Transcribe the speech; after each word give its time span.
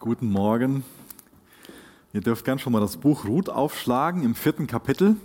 Guten 0.00 0.32
Morgen. 0.32 0.82
Ihr 2.14 2.22
dürft 2.22 2.46
gern 2.46 2.58
schon 2.58 2.72
mal 2.72 2.80
das 2.80 2.96
Buch 2.96 3.26
Ruth 3.26 3.50
aufschlagen 3.50 4.22
im 4.22 4.34
vierten 4.34 4.66
Kapitel. 4.66 5.16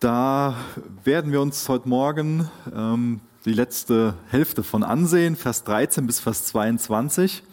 Da 0.00 0.56
werden 1.04 1.30
wir 1.30 1.40
uns 1.40 1.68
heute 1.68 1.88
Morgen 1.88 2.50
ähm, 2.74 3.20
die 3.44 3.52
letzte 3.52 4.14
Hälfte 4.28 4.64
von 4.64 4.82
ansehen, 4.82 5.36
Vers 5.36 5.62
13 5.62 6.04
bis 6.04 6.18
Vers 6.18 6.46
22. 6.46 7.44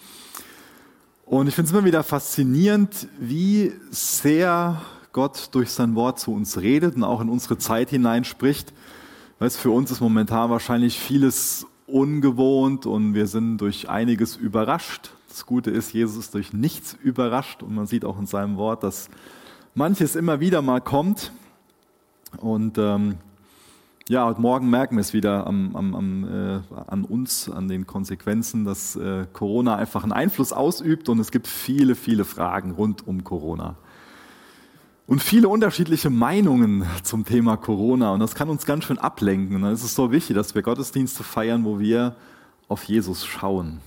Und 1.28 1.46
ich 1.46 1.54
finde 1.54 1.68
es 1.68 1.72
immer 1.72 1.86
wieder 1.86 2.02
faszinierend, 2.02 3.08
wie 3.20 3.72
sehr 3.92 4.82
Gott 5.14 5.50
durch 5.52 5.70
sein 5.70 5.94
Wort 5.94 6.20
zu 6.20 6.34
uns 6.34 6.60
redet 6.60 6.96
und 6.96 7.04
auch 7.04 7.22
in 7.22 7.30
unsere 7.30 7.60
Zeit 7.60 7.92
hineinspricht. 7.92 8.74
Weil 9.38 9.52
für 9.52 9.70
uns 9.70 9.92
ist 9.92 10.02
momentan 10.02 10.50
wahrscheinlich 10.50 11.00
vieles 11.00 11.68
ungewohnt 11.86 12.88
und 12.88 13.14
wir 13.14 13.28
sind 13.28 13.60
durch 13.60 13.88
einiges 13.88 14.36
überrascht. 14.36 15.12
Das 15.32 15.46
Gute 15.46 15.72
ist, 15.72 15.94
Jesus 15.94 16.18
ist 16.18 16.34
durch 16.34 16.52
nichts 16.52 16.94
überrascht 17.02 17.64
und 17.64 17.74
man 17.74 17.88
sieht 17.88 18.04
auch 18.04 18.20
in 18.20 18.26
seinem 18.26 18.58
Wort, 18.58 18.84
dass 18.84 19.10
manches 19.74 20.18
immer 20.18 20.42
wieder 20.42 20.62
mal 20.62 20.82
kommt. 20.82 21.32
Und 22.38 22.78
ähm, 22.78 23.16
ja, 24.10 24.26
heute 24.26 24.42
Morgen 24.42 24.70
merken 24.70 24.98
wir 24.98 25.02
es 25.02 25.14
wieder 25.14 25.48
am, 25.48 25.74
am, 25.74 25.96
am, 25.96 26.24
äh, 26.26 26.60
an 26.88 27.06
uns, 27.06 27.50
an 27.50 27.70
den 27.70 27.88
Konsequenzen, 27.88 28.66
dass 28.66 28.98
äh, 28.98 29.26
Corona 29.32 29.78
einfach 29.78 30.04
einen 30.04 30.12
Einfluss 30.12 30.52
ausübt 30.52 31.08
und 31.08 31.18
es 31.20 31.32
gibt 31.32 31.48
viele, 31.48 31.96
viele 31.96 32.26
Fragen 32.26 32.72
rund 32.72 33.08
um 33.08 33.24
Corona. 33.24 33.78
Und 35.08 35.22
viele 35.22 35.48
unterschiedliche 35.48 36.10
Meinungen 36.10 36.86
zum 37.04 37.24
Thema 37.24 37.56
Corona 37.56 38.12
und 38.12 38.20
das 38.20 38.36
kann 38.36 38.50
uns 38.50 38.66
ganz 38.66 38.84
schön 38.84 38.98
ablenken. 38.98 39.56
Und 39.56 39.62
dann 39.62 39.74
ist 39.74 39.84
es 39.86 39.96
so 39.96 40.12
wichtig, 40.12 40.36
dass 40.36 40.56
wir 40.56 40.62
Gottesdienste 40.62 41.24
feiern, 41.24 41.64
wo 41.64 41.80
wir 41.80 42.18
auf 42.68 42.84
Jesus 42.84 43.26
schauen. 43.26 43.80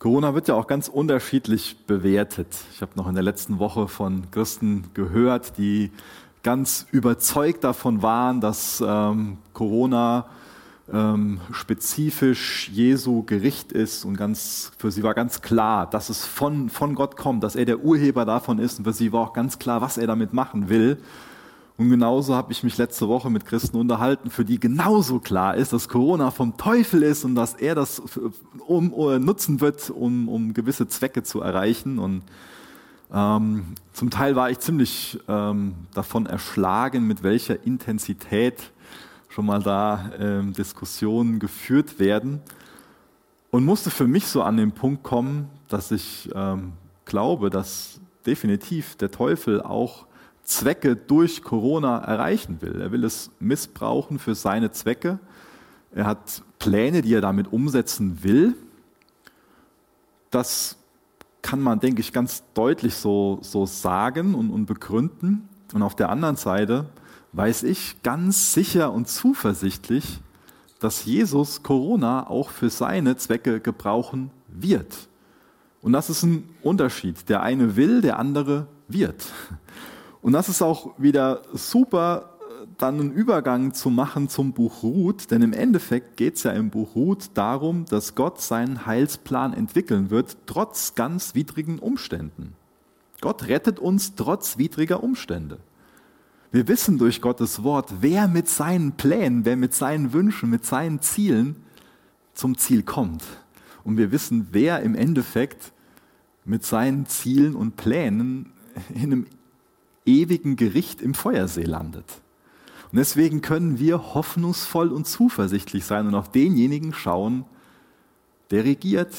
Corona 0.00 0.34
wird 0.34 0.48
ja 0.48 0.54
auch 0.54 0.66
ganz 0.66 0.88
unterschiedlich 0.88 1.76
bewertet. 1.86 2.56
Ich 2.72 2.80
habe 2.80 2.92
noch 2.94 3.06
in 3.06 3.12
der 3.12 3.22
letzten 3.22 3.58
Woche 3.58 3.86
von 3.86 4.30
Christen 4.30 4.84
gehört, 4.94 5.58
die 5.58 5.90
ganz 6.42 6.86
überzeugt 6.90 7.64
davon 7.64 8.00
waren, 8.00 8.40
dass 8.40 8.82
ähm, 8.84 9.36
Corona 9.52 10.24
ähm, 10.90 11.42
spezifisch 11.52 12.70
Jesu 12.72 13.24
Gericht 13.24 13.72
ist 13.72 14.06
und 14.06 14.16
ganz, 14.16 14.72
für 14.78 14.90
sie 14.90 15.02
war 15.02 15.12
ganz 15.12 15.42
klar, 15.42 15.90
dass 15.90 16.08
es 16.08 16.24
von, 16.24 16.70
von 16.70 16.94
Gott 16.94 17.18
kommt, 17.18 17.44
dass 17.44 17.54
er 17.54 17.66
der 17.66 17.84
Urheber 17.84 18.24
davon 18.24 18.58
ist 18.58 18.78
und 18.78 18.86
für 18.86 18.94
sie 18.94 19.12
war 19.12 19.20
auch 19.20 19.32
ganz 19.34 19.58
klar, 19.58 19.82
was 19.82 19.98
er 19.98 20.06
damit 20.06 20.32
machen 20.32 20.70
will. 20.70 20.96
Und 21.80 21.88
genauso 21.88 22.34
habe 22.34 22.52
ich 22.52 22.62
mich 22.62 22.76
letzte 22.76 23.08
Woche 23.08 23.30
mit 23.30 23.46
Christen 23.46 23.78
unterhalten, 23.78 24.28
für 24.28 24.44
die 24.44 24.60
genauso 24.60 25.18
klar 25.18 25.54
ist, 25.56 25.72
dass 25.72 25.88
Corona 25.88 26.30
vom 26.30 26.58
Teufel 26.58 27.02
ist 27.02 27.24
und 27.24 27.34
dass 27.34 27.54
er 27.54 27.74
das 27.74 28.02
um, 28.66 28.92
um, 28.92 29.10
äh, 29.10 29.18
nutzen 29.18 29.62
wird, 29.62 29.88
um, 29.88 30.28
um 30.28 30.52
gewisse 30.52 30.88
Zwecke 30.88 31.22
zu 31.22 31.40
erreichen. 31.40 31.98
Und 31.98 32.22
ähm, 33.10 33.64
zum 33.94 34.10
Teil 34.10 34.36
war 34.36 34.50
ich 34.50 34.58
ziemlich 34.58 35.18
ähm, 35.26 35.74
davon 35.94 36.26
erschlagen, 36.26 37.06
mit 37.06 37.22
welcher 37.22 37.64
Intensität 37.64 38.72
schon 39.30 39.46
mal 39.46 39.62
da 39.62 40.10
ähm, 40.18 40.52
Diskussionen 40.52 41.38
geführt 41.38 41.98
werden. 41.98 42.42
Und 43.50 43.64
musste 43.64 43.88
für 43.88 44.06
mich 44.06 44.26
so 44.26 44.42
an 44.42 44.58
den 44.58 44.72
Punkt 44.72 45.02
kommen, 45.02 45.48
dass 45.68 45.92
ich 45.92 46.28
ähm, 46.34 46.74
glaube, 47.06 47.48
dass 47.48 48.02
definitiv 48.26 48.96
der 48.96 49.10
Teufel 49.10 49.62
auch 49.62 50.09
Zwecke 50.44 50.96
durch 50.96 51.42
Corona 51.42 51.98
erreichen 51.98 52.60
will. 52.60 52.80
Er 52.80 52.92
will 52.92 53.04
es 53.04 53.30
missbrauchen 53.38 54.18
für 54.18 54.34
seine 54.34 54.72
Zwecke. 54.72 55.18
Er 55.94 56.06
hat 56.06 56.42
Pläne, 56.58 57.02
die 57.02 57.14
er 57.14 57.20
damit 57.20 57.52
umsetzen 57.52 58.22
will. 58.22 58.54
Das 60.30 60.76
kann 61.42 61.60
man, 61.60 61.80
denke 61.80 62.00
ich, 62.00 62.12
ganz 62.12 62.44
deutlich 62.54 62.94
so, 62.94 63.38
so 63.42 63.66
sagen 63.66 64.34
und, 64.34 64.50
und 64.50 64.66
begründen. 64.66 65.48
Und 65.72 65.82
auf 65.82 65.96
der 65.96 66.08
anderen 66.10 66.36
Seite 66.36 66.86
weiß 67.32 67.62
ich 67.62 68.02
ganz 68.02 68.52
sicher 68.52 68.92
und 68.92 69.08
zuversichtlich, 69.08 70.20
dass 70.80 71.04
Jesus 71.04 71.62
Corona 71.62 72.28
auch 72.28 72.50
für 72.50 72.70
seine 72.70 73.16
Zwecke 73.16 73.60
gebrauchen 73.60 74.30
wird. 74.48 75.08
Und 75.82 75.92
das 75.92 76.10
ist 76.10 76.22
ein 76.22 76.48
Unterschied. 76.62 77.28
Der 77.28 77.42
eine 77.42 77.76
will, 77.76 78.00
der 78.00 78.18
andere 78.18 78.66
wird. 78.88 79.26
Und 80.22 80.32
das 80.32 80.48
ist 80.48 80.62
auch 80.62 80.98
wieder 80.98 81.42
super, 81.52 82.30
dann 82.78 83.00
einen 83.00 83.12
Übergang 83.12 83.72
zu 83.72 83.90
machen 83.90 84.28
zum 84.28 84.52
Buch 84.52 84.82
Ruth, 84.82 85.30
denn 85.30 85.42
im 85.42 85.52
Endeffekt 85.52 86.16
geht 86.16 86.36
es 86.36 86.42
ja 86.42 86.52
im 86.52 86.70
Buch 86.70 86.94
Ruth 86.94 87.30
darum, 87.34 87.84
dass 87.86 88.14
Gott 88.14 88.40
seinen 88.40 88.86
Heilsplan 88.86 89.52
entwickeln 89.52 90.10
wird, 90.10 90.36
trotz 90.46 90.94
ganz 90.94 91.34
widrigen 91.34 91.78
Umständen. 91.78 92.54
Gott 93.20 93.48
rettet 93.48 93.78
uns 93.78 94.14
trotz 94.14 94.58
widriger 94.58 95.02
Umstände. 95.02 95.58
Wir 96.52 96.66
wissen 96.68 96.98
durch 96.98 97.20
Gottes 97.20 97.62
Wort, 97.62 97.94
wer 98.00 98.26
mit 98.26 98.48
seinen 98.48 98.92
Plänen, 98.92 99.44
wer 99.44 99.56
mit 99.56 99.74
seinen 99.74 100.12
Wünschen, 100.12 100.50
mit 100.50 100.64
seinen 100.64 101.00
Zielen 101.00 101.56
zum 102.34 102.58
Ziel 102.58 102.82
kommt. 102.82 103.22
Und 103.84 103.96
wir 103.96 104.10
wissen, 104.10 104.48
wer 104.50 104.80
im 104.80 104.94
Endeffekt 104.94 105.72
mit 106.44 106.64
seinen 106.64 107.06
Zielen 107.06 107.54
und 107.54 107.76
Plänen 107.76 108.52
in 108.94 109.12
einem 109.12 109.26
ewigen 110.06 110.56
Gericht 110.56 111.00
im 111.02 111.14
Feuersee 111.14 111.64
landet. 111.64 112.20
Und 112.90 112.98
deswegen 112.98 113.40
können 113.40 113.78
wir 113.78 114.14
hoffnungsvoll 114.14 114.88
und 114.88 115.06
zuversichtlich 115.06 115.84
sein 115.84 116.06
und 116.06 116.14
auf 116.14 116.30
denjenigen 116.30 116.92
schauen, 116.92 117.44
der 118.50 118.64
regiert, 118.64 119.14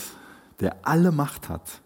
der 0.60 0.86
alle 0.86 1.12
Macht 1.12 1.48
hat 1.48 1.82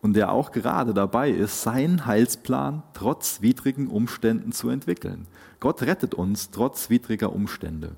und 0.00 0.14
der 0.14 0.32
auch 0.32 0.50
gerade 0.50 0.94
dabei 0.94 1.30
ist, 1.30 1.62
seinen 1.62 2.06
Heilsplan 2.06 2.82
trotz 2.94 3.42
widrigen 3.42 3.86
Umständen 3.88 4.52
zu 4.52 4.68
entwickeln. 4.68 5.26
Gott 5.60 5.82
rettet 5.82 6.14
uns 6.14 6.50
trotz 6.50 6.90
widriger 6.90 7.32
Umstände. 7.32 7.94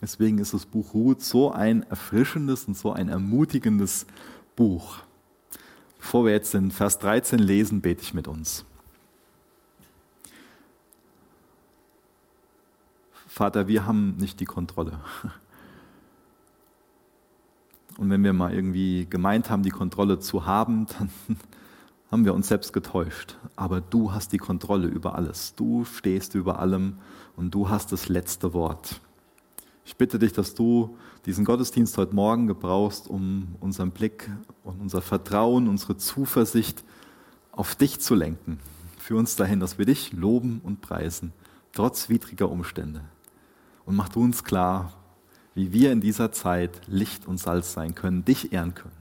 Deswegen 0.00 0.38
ist 0.38 0.54
das 0.54 0.66
Buch 0.66 0.94
Ruth 0.94 1.22
so 1.22 1.50
ein 1.50 1.82
erfrischendes 1.90 2.66
und 2.66 2.76
so 2.76 2.92
ein 2.92 3.08
ermutigendes 3.08 4.06
Buch. 4.54 4.98
Bevor 5.98 6.26
wir 6.26 6.32
jetzt 6.32 6.54
den 6.54 6.70
Vers 6.70 7.00
13 7.00 7.40
lesen, 7.40 7.80
bete 7.80 8.02
ich 8.02 8.14
mit 8.14 8.28
uns. 8.28 8.64
Vater, 13.38 13.68
wir 13.68 13.86
haben 13.86 14.16
nicht 14.16 14.40
die 14.40 14.46
Kontrolle. 14.46 14.98
Und 17.96 18.10
wenn 18.10 18.24
wir 18.24 18.32
mal 18.32 18.52
irgendwie 18.52 19.06
gemeint 19.08 19.48
haben, 19.48 19.62
die 19.62 19.70
Kontrolle 19.70 20.18
zu 20.18 20.44
haben, 20.44 20.86
dann 20.98 21.10
haben 22.10 22.24
wir 22.24 22.34
uns 22.34 22.48
selbst 22.48 22.72
getäuscht. 22.72 23.36
Aber 23.54 23.80
du 23.80 24.12
hast 24.12 24.32
die 24.32 24.38
Kontrolle 24.38 24.88
über 24.88 25.14
alles. 25.14 25.54
Du 25.54 25.84
stehst 25.84 26.34
über 26.34 26.58
allem 26.58 26.98
und 27.36 27.54
du 27.54 27.68
hast 27.68 27.92
das 27.92 28.08
letzte 28.08 28.54
Wort. 28.54 29.00
Ich 29.84 29.94
bitte 29.94 30.18
dich, 30.18 30.32
dass 30.32 30.56
du 30.56 30.96
diesen 31.24 31.44
Gottesdienst 31.44 31.96
heute 31.96 32.16
Morgen 32.16 32.48
gebrauchst, 32.48 33.06
um 33.06 33.54
unseren 33.60 33.92
Blick 33.92 34.28
und 34.64 34.80
unser 34.80 35.00
Vertrauen, 35.00 35.68
unsere 35.68 35.96
Zuversicht 35.96 36.82
auf 37.52 37.76
dich 37.76 38.00
zu 38.00 38.16
lenken. 38.16 38.58
Für 38.98 39.14
uns 39.14 39.36
dahin, 39.36 39.60
dass 39.60 39.78
wir 39.78 39.86
dich 39.86 40.12
loben 40.12 40.60
und 40.64 40.80
preisen, 40.80 41.32
trotz 41.72 42.08
widriger 42.08 42.50
Umstände 42.50 43.04
und 43.88 43.96
mach 43.96 44.10
du 44.10 44.22
uns 44.22 44.44
klar, 44.44 44.92
wie 45.54 45.72
wir 45.72 45.92
in 45.92 46.02
dieser 46.02 46.30
Zeit 46.30 46.82
Licht 46.88 47.26
und 47.26 47.38
Salz 47.38 47.72
sein 47.72 47.94
können, 47.94 48.22
dich 48.22 48.52
ehren 48.52 48.74
können. 48.74 48.92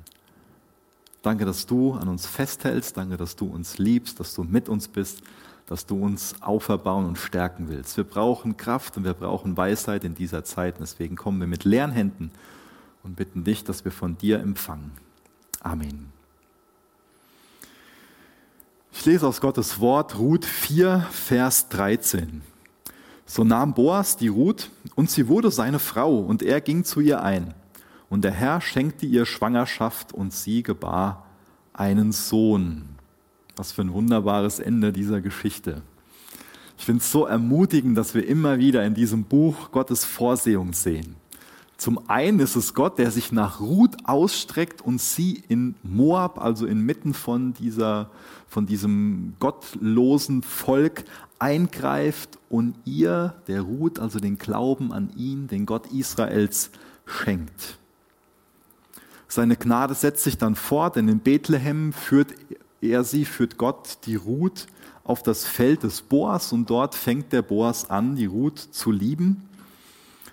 Danke, 1.21 1.43
dass 1.43 1.65
du 1.65 1.91
an 1.91 2.07
uns 2.07 2.25
festhältst. 2.25 2.95
Danke, 2.95 3.17
dass 3.17 3.35
du 3.35 3.47
uns 3.47 3.79
liebst, 3.79 4.17
dass 4.21 4.33
du 4.33 4.45
mit 4.45 4.69
uns 4.69 4.87
bist, 4.87 5.23
dass 5.65 5.85
du 5.85 6.01
uns 6.01 6.41
auferbauen 6.41 7.05
und 7.05 7.17
stärken 7.17 7.67
willst. 7.67 7.97
Wir 7.97 8.05
brauchen 8.05 8.55
Kraft 8.55 8.95
und 8.95 9.03
wir 9.03 9.13
brauchen 9.13 9.57
Weisheit 9.57 10.05
in 10.05 10.15
dieser 10.15 10.45
Zeit. 10.45 10.75
Deswegen 10.79 11.17
kommen 11.17 11.41
wir 11.41 11.47
mit 11.47 11.65
leeren 11.65 11.91
Händen 11.91 12.31
und 13.03 13.17
bitten 13.17 13.43
dich, 13.43 13.65
dass 13.65 13.83
wir 13.83 13.91
von 13.91 14.17
dir 14.17 14.39
empfangen. 14.39 14.91
Amen. 15.59 16.13
Ich 18.93 19.03
lese 19.03 19.27
aus 19.27 19.41
Gottes 19.41 19.81
Wort 19.81 20.17
Ruth 20.17 20.45
4, 20.45 21.05
Vers 21.11 21.67
13. 21.67 22.41
So 23.29 23.43
nahm 23.43 23.73
Boas 23.73 24.15
die 24.15 24.29
Ruth 24.29 24.71
und 24.95 25.11
sie 25.11 25.27
wurde 25.27 25.51
seine 25.51 25.79
Frau 25.79 26.17
und 26.17 26.41
er 26.41 26.61
ging 26.61 26.85
zu 26.85 27.01
ihr 27.01 27.21
ein. 27.21 27.53
Und 28.09 28.23
der 28.23 28.31
Herr 28.31 28.61
schenkte 28.61 29.05
ihr 29.05 29.25
Schwangerschaft 29.25 30.13
und 30.13 30.33
sie 30.33 30.63
gebar 30.63 31.25
einen 31.73 32.13
Sohn. 32.13 32.85
Was 33.57 33.73
für 33.73 33.81
ein 33.81 33.91
wunderbares 33.91 34.59
Ende 34.59 34.93
dieser 34.93 35.19
Geschichte. 35.19 35.81
Ich 36.77 36.85
finde 36.85 37.01
es 37.01 37.11
so 37.11 37.25
ermutigend, 37.25 37.97
dass 37.97 38.13
wir 38.13 38.25
immer 38.25 38.59
wieder 38.59 38.85
in 38.85 38.93
diesem 38.93 39.25
Buch 39.25 39.71
Gottes 39.71 40.05
Vorsehung 40.05 40.71
sehen. 40.71 41.17
Zum 41.77 42.09
einen 42.09 42.39
ist 42.39 42.55
es 42.55 42.73
Gott, 42.73 42.97
der 42.97 43.11
sich 43.11 43.31
nach 43.31 43.59
Ruth 43.59 43.97
ausstreckt 44.03 44.81
und 44.81 44.99
sie 44.99 45.43
in 45.47 45.75
Moab, 45.83 46.39
also 46.39 46.65
inmitten 46.65 47.13
von, 47.13 47.53
dieser, 47.53 48.09
von 48.47 48.65
diesem 48.65 49.33
gottlosen 49.39 50.41
Volk, 50.41 51.03
eingreift 51.39 52.37
und 52.49 52.75
ihr, 52.85 53.35
der 53.47 53.61
Ruth, 53.61 53.99
also 53.99 54.19
den 54.19 54.37
Glauben 54.37 54.91
an 54.91 55.11
ihn, 55.15 55.47
den 55.47 55.65
Gott 55.65 55.91
Israels, 55.91 56.71
schenkt. 57.05 57.77
Seine 59.27 59.55
Gnade 59.55 59.93
setzt 59.93 60.23
sich 60.23 60.37
dann 60.37 60.55
fort, 60.55 60.95
denn 60.95 61.07
in 61.07 61.19
Bethlehem 61.19 61.93
führt 61.93 62.33
er 62.81 63.03
sie, 63.03 63.25
führt 63.25 63.57
Gott 63.57 63.99
die 64.05 64.15
Ruth 64.15 64.67
auf 65.03 65.23
das 65.23 65.45
Feld 65.45 65.83
des 65.83 66.01
Boas 66.01 66.51
und 66.53 66.69
dort 66.69 66.95
fängt 66.95 67.33
der 67.33 67.41
Boas 67.41 67.89
an, 67.89 68.15
die 68.15 68.25
Ruth 68.25 68.59
zu 68.59 68.91
lieben. 68.91 69.47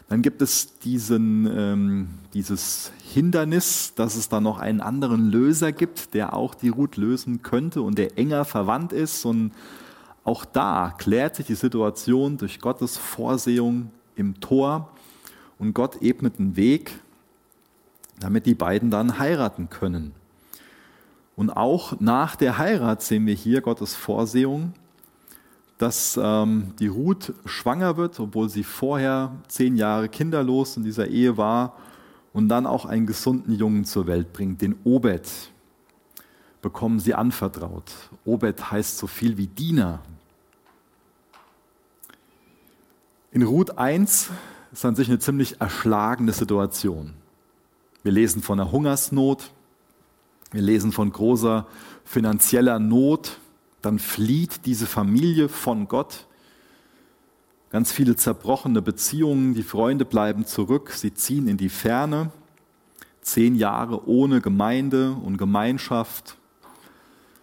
Dann 0.09 0.21
gibt 0.21 0.43
es 0.43 0.79
diesen, 0.79 1.49
ähm, 1.51 2.09
dieses 2.35 2.93
Hindernis, 3.03 3.95
dass 3.95 4.17
es 4.17 4.29
da 4.29 4.41
noch 4.41 4.59
einen 4.59 4.81
anderen 4.81 5.31
Löser 5.31 5.73
gibt, 5.73 6.15
der 6.15 6.35
auch 6.35 6.55
die 6.55 6.69
Ruth 6.69 6.97
lösen 6.97 7.43
könnte 7.43 7.83
und 7.83 7.97
der 7.97 8.19
enger 8.19 8.45
verwandt 8.45 8.93
ist. 8.93 9.25
Und 9.25 9.53
auch 10.25 10.47
da 10.47 10.95
klärt 10.97 11.37
sich 11.37 11.47
die 11.47 11.55
Situation 11.55 12.39
durch 12.39 12.61
Gottes 12.61 12.97
Vorsehung 12.97 13.91
im 14.17 14.41
Tor 14.41 14.89
und 15.59 15.75
Gott 15.75 16.01
ebnet 16.03 16.41
einen 16.41 16.57
Weg, 16.57 16.99
damit 18.21 18.47
die 18.47 18.55
beiden 18.55 18.91
dann 18.91 19.19
heiraten 19.19 19.69
können. 19.69 20.13
Und 21.37 21.51
auch 21.51 22.01
nach 22.01 22.37
der 22.37 22.59
Heirat 22.59 23.03
sehen 23.03 23.27
wir 23.27 23.35
hier 23.35 23.61
Gottes 23.61 23.95
Vorsehung, 23.95 24.73
dass 25.79 26.19
ähm, 26.23 26.73
die 26.79 26.87
Ruth 26.87 27.35
schwanger 27.45 27.97
wird, 27.97 28.19
obwohl 28.21 28.49
sie 28.49 28.63
vorher 28.63 29.33
zehn 29.49 29.77
Jahre 29.77 30.09
kinderlos 30.09 30.77
in 30.77 30.85
dieser 30.85 31.09
Ehe 31.09 31.37
war 31.37 31.77
und 32.33 32.49
dann 32.49 32.67
auch 32.67 32.87
einen 32.87 33.07
gesunden 33.07 33.53
Jungen 33.53 33.85
zur 33.85 34.07
Welt 34.07 34.33
bringt, 34.33 34.63
den 34.63 34.77
Obed, 34.85 35.29
bekommen 36.63 37.01
sie 37.01 37.15
anvertraut. 37.15 37.93
Obed 38.25 38.71
heißt 38.71 38.97
so 38.97 39.07
viel 39.07 39.37
wie 39.37 39.49
Diener. 39.49 40.01
In 43.35 43.43
Ruth 43.43 43.79
1 43.79 44.31
ist 44.73 44.85
an 44.85 44.95
sich 44.95 45.09
eine 45.09 45.19
ziemlich 45.19 45.61
erschlagene 45.61 46.33
Situation. 46.33 47.15
Wir 48.05 48.13
lesen 48.13 48.43
von 48.43 48.61
einer 48.61 48.71
Hungersnot, 48.71 49.51
wir 50.53 50.63
lesen 50.63 50.93
von 50.93 51.11
großer 51.11 51.67
finanzieller 52.05 52.79
Not, 52.79 53.41
dann 53.83 53.99
flieht 53.99 54.67
diese 54.67 54.87
Familie 54.87 55.49
von 55.49 55.89
Gott. 55.89 56.29
Ganz 57.71 57.91
viele 57.91 58.15
zerbrochene 58.15 58.81
Beziehungen, 58.83 59.55
die 59.55 59.65
Freunde 59.65 60.05
bleiben 60.05 60.47
zurück, 60.47 60.93
sie 60.93 61.13
ziehen 61.13 61.49
in 61.49 61.57
die 61.57 61.71
Ferne. 61.71 62.31
Zehn 63.21 63.57
Jahre 63.57 64.09
ohne 64.09 64.43
Gemeinde 64.43 65.11
und 65.11 65.39
Gemeinschaft. 65.39 66.37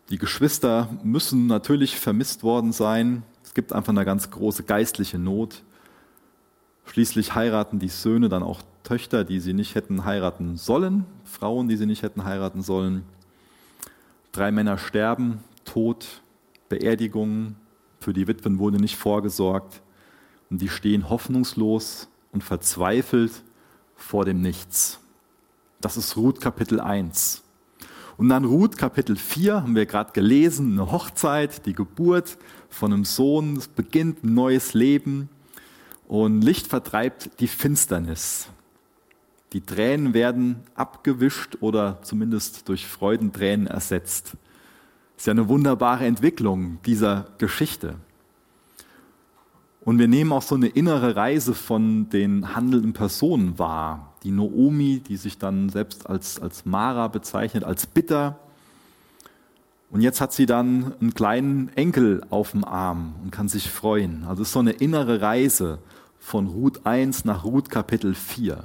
Die 0.10 0.18
Geschwister 0.18 0.88
müssen 1.04 1.48
natürlich 1.48 2.00
vermisst 2.00 2.44
worden 2.44 2.72
sein. 2.72 3.24
Es 3.44 3.54
gibt 3.54 3.74
einfach 3.74 3.92
eine 3.92 4.06
ganz 4.06 4.32
große 4.32 4.64
geistliche 4.64 5.20
Not. 5.20 5.64
Schließlich 6.86 7.36
heiraten 7.36 7.80
die 7.80 7.90
Söhne 7.90 8.30
dann 8.30 8.44
auch 8.44 8.62
Töchter, 8.84 9.24
die 9.24 9.40
sie 9.40 9.54
nicht 9.54 9.76
hätten 9.76 10.06
heiraten 10.06 10.58
sollen, 10.58 11.06
Frauen, 11.24 11.68
die 11.68 11.78
sie 11.78 11.86
nicht 11.86 12.04
hätten 12.04 12.24
heiraten 12.24 12.62
sollen. 12.62 13.04
Drei 14.32 14.52
Männer 14.52 14.78
sterben, 14.78 15.40
Tod, 15.66 16.22
Beerdigungen, 16.70 17.56
für 18.00 18.14
die 18.14 18.28
Witwen 18.28 18.58
wurde 18.58 18.78
nicht 18.78 18.98
vorgesorgt 18.98 19.82
und 20.50 20.62
die 20.62 20.70
stehen 20.70 21.10
hoffnungslos 21.10 22.10
und 22.32 22.44
verzweifelt 22.44 23.44
vor 23.96 24.26
dem 24.26 24.42
Nichts. 24.42 25.00
Das 25.80 25.98
ist 25.98 26.18
Ruth 26.18 26.42
Kapitel 26.42 26.80
1. 26.80 27.44
Und 28.18 28.30
dann 28.30 28.46
Ruth 28.46 28.78
Kapitel 28.78 29.16
4 29.16 29.62
haben 29.62 29.76
wir 29.76 29.86
gerade 29.86 30.12
gelesen, 30.14 30.74
eine 30.74 30.92
Hochzeit, 30.92 31.66
die 31.66 31.74
Geburt 31.74 32.38
von 32.70 32.94
einem 32.94 33.06
Sohn, 33.06 33.56
es 33.58 33.68
beginnt 33.68 34.24
ein 34.24 34.34
neues 34.34 34.74
Leben 34.74 35.30
und 36.12 36.42
Licht 36.42 36.68
vertreibt 36.68 37.40
die 37.40 37.48
Finsternis. 37.48 38.50
Die 39.54 39.62
Tränen 39.62 40.14
werden 40.14 40.58
abgewischt 40.76 41.58
oder 41.62 42.04
zumindest 42.04 42.70
durch 42.70 42.86
Freudentränen 42.86 43.66
ersetzt 43.66 44.36
ist 45.22 45.28
ja 45.28 45.32
eine 45.34 45.48
wunderbare 45.48 46.08
Entwicklung 46.08 46.80
dieser 46.84 47.28
Geschichte. 47.38 47.94
Und 49.82 50.00
wir 50.00 50.08
nehmen 50.08 50.32
auch 50.32 50.42
so 50.42 50.56
eine 50.56 50.68
innere 50.68 51.16
Reise 51.16 51.54
von 51.54 52.10
den 52.10 52.56
handelnden 52.56 52.94
Personen 52.94 53.60
wahr. 53.60 54.16
Die 54.24 54.32
Noomi, 54.32 55.00
die 55.00 55.18
sich 55.18 55.38
dann 55.38 55.70
selbst 55.70 56.10
als, 56.10 56.40
als 56.40 56.66
Mara 56.66 57.08
bezeichnet, 57.08 57.64
als 57.64 57.86
bitter. 57.86 58.40
Und 59.92 60.02
jetzt 60.02 60.22
hat 60.22 60.34
sie 60.34 60.48
dann 60.48 60.96
einen 61.00 61.14
kleinen 61.14 61.70
Enkel 61.76 62.24
auf 62.32 62.50
dem 62.54 62.66
Arm 62.66 63.14
und 63.22 63.30
kann 63.30 63.48
sich 63.48 63.70
freuen. 63.70 64.24
Also 64.24 64.42
es 64.42 64.48
ist 64.48 64.54
so 64.54 64.60
eine 64.60 64.72
innere 64.72 65.22
Reise 65.22 65.78
von 66.22 66.48
Ruth 66.48 66.86
1 66.86 67.26
nach 67.26 67.44
Ruth 67.44 67.70
Kapitel 67.70 68.14
4. 68.14 68.64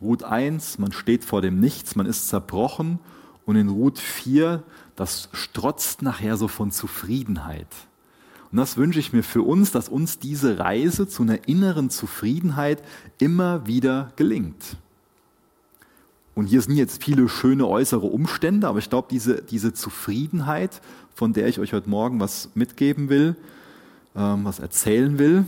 Ruth 0.00 0.22
1, 0.22 0.78
man 0.78 0.92
steht 0.92 1.24
vor 1.24 1.42
dem 1.42 1.60
Nichts, 1.60 1.96
man 1.96 2.06
ist 2.06 2.28
zerbrochen. 2.28 3.00
Und 3.44 3.56
in 3.56 3.68
Ruth 3.68 3.98
4 3.98 4.62
das 4.96 5.28
strotzt 5.32 6.00
nachher 6.02 6.36
so 6.36 6.48
von 6.48 6.70
Zufriedenheit. 6.70 7.66
Und 8.50 8.58
das 8.58 8.76
wünsche 8.76 9.00
ich 9.00 9.12
mir 9.12 9.22
für 9.22 9.42
uns, 9.42 9.72
dass 9.72 9.88
uns 9.88 10.18
diese 10.20 10.58
Reise 10.58 11.08
zu 11.08 11.22
einer 11.22 11.48
inneren 11.48 11.90
Zufriedenheit 11.90 12.82
immer 13.18 13.66
wieder 13.66 14.12
gelingt. 14.16 14.76
Und 16.34 16.46
hier 16.46 16.62
sind 16.62 16.76
jetzt 16.76 17.02
viele 17.02 17.28
schöne 17.28 17.66
äußere 17.66 18.06
Umstände, 18.06 18.68
aber 18.68 18.78
ich 18.78 18.88
glaube, 18.88 19.08
diese, 19.10 19.42
diese 19.42 19.72
Zufriedenheit, 19.72 20.80
von 21.14 21.32
der 21.32 21.48
ich 21.48 21.58
euch 21.58 21.72
heute 21.72 21.90
Morgen 21.90 22.20
was 22.20 22.50
mitgeben 22.54 23.08
will, 23.08 23.36
ähm, 24.14 24.44
was 24.44 24.58
erzählen 24.58 25.18
will, 25.18 25.44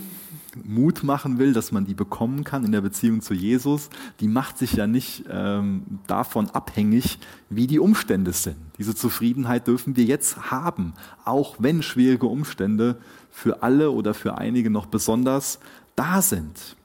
Mut 0.63 1.03
machen 1.03 1.39
will, 1.39 1.53
dass 1.53 1.73
man 1.73 1.85
die 1.85 1.95
bekommen 1.95 2.45
kann 2.45 2.65
in 2.65 2.73
der 2.73 2.81
Beziehung 2.81 3.21
zu 3.21 3.35
Jesus, 3.35 3.91
die 4.21 4.29
macht 4.29 4.59
sich 4.59 4.75
ja 4.75 4.87
nicht 4.87 5.25
ähm, 5.31 6.01
davon 6.07 6.51
abhängig, 6.51 7.19
wie 7.51 7.67
die 7.67 7.79
Umstände 7.79 8.33
sind. 8.33 8.57
Diese 8.79 8.95
Zufriedenheit 8.95 9.67
dürfen 9.67 9.97
wir 9.97 10.05
jetzt 10.05 10.51
haben, 10.51 10.95
auch 11.25 11.57
wenn 11.59 11.83
schwierige 11.83 12.27
Umstände 12.27 12.99
für 13.31 13.63
alle 13.63 13.91
oder 13.91 14.15
für 14.15 14.39
einige 14.39 14.71
noch 14.71 14.87
besonders 14.87 15.59
da 15.97 16.23
sind. 16.23 16.77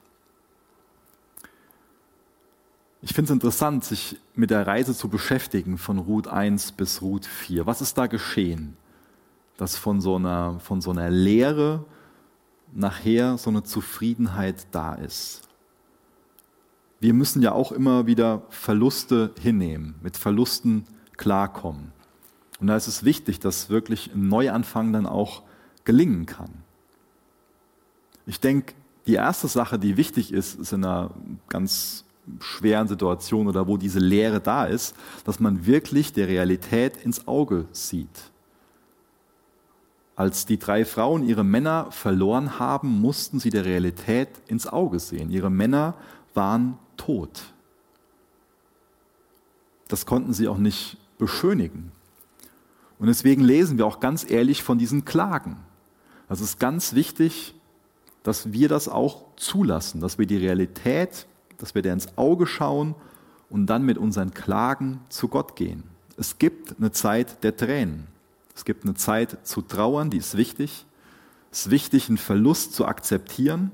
Ich 3.02 3.14
finde 3.14 3.30
es 3.30 3.34
interessant, 3.34 3.84
sich 3.84 4.18
mit 4.34 4.50
der 4.50 4.66
Reise 4.66 4.94
zu 4.94 5.08
beschäftigen 5.08 5.78
von 5.78 5.98
Ruth 5.98 6.28
1 6.28 6.72
bis 6.72 7.00
Ruth 7.00 7.24
4. 7.24 7.64
Was 7.64 7.80
ist 7.80 7.96
da 7.96 8.06
geschehen? 8.06 8.76
Dass 9.56 9.76
von 9.76 10.00
so 10.00 10.16
einer, 10.16 10.60
von 10.60 10.80
so 10.82 10.90
einer 10.90 11.08
Lehre 11.08 11.84
nachher 12.72 13.38
so 13.38 13.50
eine 13.50 13.62
Zufriedenheit 13.62 14.66
da 14.70 14.94
ist. 14.94 15.42
Wir 17.00 17.14
müssen 17.14 17.42
ja 17.42 17.52
auch 17.52 17.72
immer 17.72 18.06
wieder 18.06 18.42
Verluste 18.50 19.34
hinnehmen, 19.40 19.94
mit 20.02 20.16
Verlusten 20.16 20.86
klarkommen. 21.16 21.92
Und 22.60 22.66
da 22.66 22.76
ist 22.76 22.88
es 22.88 23.04
wichtig, 23.04 23.40
dass 23.40 23.70
wirklich 23.70 24.12
ein 24.14 24.28
Neuanfang 24.28 24.92
dann 24.92 25.06
auch 25.06 25.42
gelingen 25.84 26.26
kann. 26.26 26.50
Ich 28.26 28.38
denke, 28.38 28.74
die 29.06 29.14
erste 29.14 29.48
Sache, 29.48 29.78
die 29.78 29.96
wichtig 29.96 30.32
ist, 30.32 30.60
ist 30.60 30.72
in 30.72 30.84
einer 30.84 31.10
ganz 31.48 32.04
schweren 32.40 32.86
Situation 32.86 33.48
oder 33.48 33.66
wo 33.66 33.76
diese 33.76 33.98
Leere 33.98 34.40
da 34.40 34.66
ist, 34.66 34.94
dass 35.24 35.40
man 35.40 35.66
wirklich 35.66 36.12
der 36.12 36.28
Realität 36.28 36.98
ins 36.98 37.26
Auge 37.26 37.66
sieht. 37.72 38.29
Als 40.20 40.44
die 40.44 40.58
drei 40.58 40.84
Frauen 40.84 41.26
ihre 41.26 41.44
Männer 41.44 41.90
verloren 41.92 42.58
haben, 42.58 43.00
mussten 43.00 43.40
sie 43.40 43.48
der 43.48 43.64
Realität 43.64 44.28
ins 44.48 44.66
Auge 44.66 44.98
sehen. 44.98 45.30
Ihre 45.30 45.48
Männer 45.48 45.94
waren 46.34 46.76
tot. 46.98 47.54
Das 49.88 50.04
konnten 50.04 50.34
sie 50.34 50.46
auch 50.46 50.58
nicht 50.58 50.98
beschönigen. 51.16 51.90
Und 52.98 53.06
deswegen 53.06 53.40
lesen 53.40 53.78
wir 53.78 53.86
auch 53.86 53.98
ganz 53.98 54.30
ehrlich 54.30 54.62
von 54.62 54.76
diesen 54.76 55.06
Klagen. 55.06 55.56
Das 56.28 56.42
ist 56.42 56.60
ganz 56.60 56.92
wichtig, 56.94 57.54
dass 58.22 58.52
wir 58.52 58.68
das 58.68 58.90
auch 58.90 59.24
zulassen, 59.36 60.02
dass 60.02 60.18
wir 60.18 60.26
die 60.26 60.36
Realität, 60.36 61.26
dass 61.56 61.74
wir 61.74 61.80
der 61.80 61.94
ins 61.94 62.18
Auge 62.18 62.46
schauen 62.46 62.94
und 63.48 63.68
dann 63.68 63.86
mit 63.86 63.96
unseren 63.96 64.34
Klagen 64.34 65.00
zu 65.08 65.28
Gott 65.28 65.56
gehen. 65.56 65.84
Es 66.18 66.36
gibt 66.36 66.76
eine 66.76 66.92
Zeit 66.92 67.42
der 67.42 67.56
Tränen. 67.56 68.09
Es 68.60 68.66
gibt 68.66 68.84
eine 68.84 68.92
Zeit 68.92 69.38
zu 69.46 69.62
trauern, 69.62 70.10
die 70.10 70.18
ist 70.18 70.36
wichtig. 70.36 70.84
Es 71.50 71.60
ist 71.60 71.70
wichtig, 71.70 72.08
einen 72.08 72.18
Verlust 72.18 72.74
zu 72.74 72.84
akzeptieren. 72.84 73.70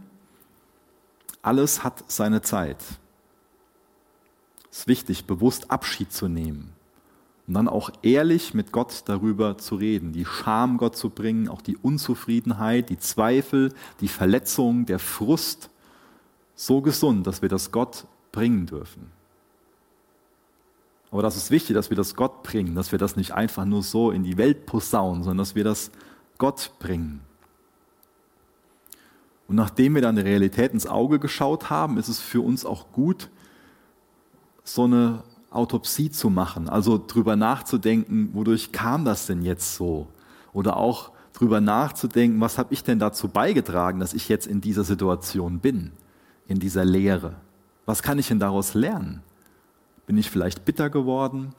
Alles 1.42 1.82
hat 1.82 2.04
seine 2.06 2.40
Zeit. 2.40 2.78
Es 4.70 4.78
ist 4.78 4.86
wichtig, 4.86 5.24
bewusst 5.24 5.72
Abschied 5.72 6.12
zu 6.12 6.28
nehmen 6.28 6.72
und 7.48 7.54
dann 7.54 7.66
auch 7.66 7.90
ehrlich 8.02 8.54
mit 8.54 8.70
Gott 8.70 9.02
darüber 9.06 9.58
zu 9.58 9.74
reden, 9.74 10.12
die 10.12 10.24
Scham 10.24 10.76
Gott 10.76 10.96
zu 10.96 11.10
bringen, 11.10 11.48
auch 11.48 11.62
die 11.62 11.76
Unzufriedenheit, 11.76 12.88
die 12.88 12.98
Zweifel, 12.98 13.74
die 14.00 14.06
Verletzung, 14.06 14.86
der 14.86 15.00
Frust, 15.00 15.68
so 16.54 16.80
gesund, 16.80 17.26
dass 17.26 17.42
wir 17.42 17.48
das 17.48 17.72
Gott 17.72 18.06
bringen 18.30 18.66
dürfen. 18.66 19.15
Aber 21.16 21.22
das 21.22 21.38
ist 21.38 21.50
wichtig, 21.50 21.72
dass 21.72 21.88
wir 21.88 21.96
das 21.96 22.14
Gott 22.14 22.42
bringen, 22.42 22.74
dass 22.74 22.92
wir 22.92 22.98
das 22.98 23.16
nicht 23.16 23.32
einfach 23.32 23.64
nur 23.64 23.82
so 23.82 24.10
in 24.10 24.22
die 24.22 24.36
Welt 24.36 24.66
posaunen, 24.66 25.22
sondern 25.22 25.38
dass 25.38 25.54
wir 25.54 25.64
das 25.64 25.90
Gott 26.36 26.72
bringen. 26.78 27.22
Und 29.48 29.56
nachdem 29.56 29.94
wir 29.94 30.02
dann 30.02 30.16
der 30.16 30.26
Realität 30.26 30.74
ins 30.74 30.86
Auge 30.86 31.18
geschaut 31.18 31.70
haben, 31.70 31.96
ist 31.96 32.08
es 32.08 32.20
für 32.20 32.42
uns 32.42 32.66
auch 32.66 32.92
gut, 32.92 33.30
so 34.62 34.84
eine 34.84 35.22
Autopsie 35.48 36.10
zu 36.10 36.28
machen, 36.28 36.68
also 36.68 37.02
drüber 37.06 37.34
nachzudenken, 37.34 38.28
wodurch 38.34 38.72
kam 38.72 39.06
das 39.06 39.24
denn 39.24 39.40
jetzt 39.40 39.74
so? 39.74 40.08
Oder 40.52 40.76
auch 40.76 41.12
drüber 41.32 41.62
nachzudenken, 41.62 42.42
was 42.42 42.58
habe 42.58 42.74
ich 42.74 42.84
denn 42.84 42.98
dazu 42.98 43.28
beigetragen, 43.28 44.00
dass 44.00 44.12
ich 44.12 44.28
jetzt 44.28 44.46
in 44.46 44.60
dieser 44.60 44.84
Situation 44.84 45.60
bin, 45.60 45.92
in 46.46 46.58
dieser 46.58 46.84
Lehre? 46.84 47.36
Was 47.86 48.02
kann 48.02 48.18
ich 48.18 48.28
denn 48.28 48.38
daraus 48.38 48.74
lernen? 48.74 49.22
Bin 50.06 50.18
ich 50.18 50.30
vielleicht 50.30 50.64
bitter 50.64 50.90
geworden? 50.90 51.54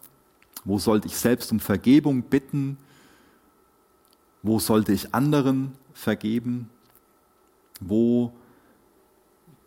Wo 0.64 0.80
sollte 0.80 1.08
ich 1.08 1.18
selbst 1.18 1.52
um 1.52 1.60
Vergebung 1.60 2.24
bitten? 2.24 2.78
Wo 4.44 4.60
sollte 4.60 4.94
ich 4.94 5.14
anderen 5.14 5.74
vergeben? 5.94 6.70
Wo 7.80 8.32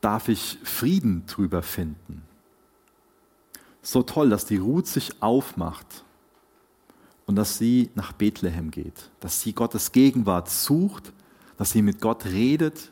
darf 0.00 0.28
ich 0.28 0.58
Frieden 0.62 1.26
drüber 1.26 1.62
finden? 1.62 2.22
So 3.82 4.02
toll, 4.02 4.30
dass 4.30 4.44
die 4.44 4.58
Ruth 4.58 4.86
sich 4.86 5.22
aufmacht 5.22 6.04
und 7.26 7.36
dass 7.36 7.58
sie 7.58 7.90
nach 7.94 8.12
Bethlehem 8.12 8.70
geht, 8.70 9.10
dass 9.20 9.40
sie 9.40 9.52
Gottes 9.52 9.92
Gegenwart 9.92 10.50
sucht, 10.50 11.12
dass 11.56 11.70
sie 11.70 11.82
mit 11.82 12.00
Gott 12.00 12.26
redet. 12.26 12.90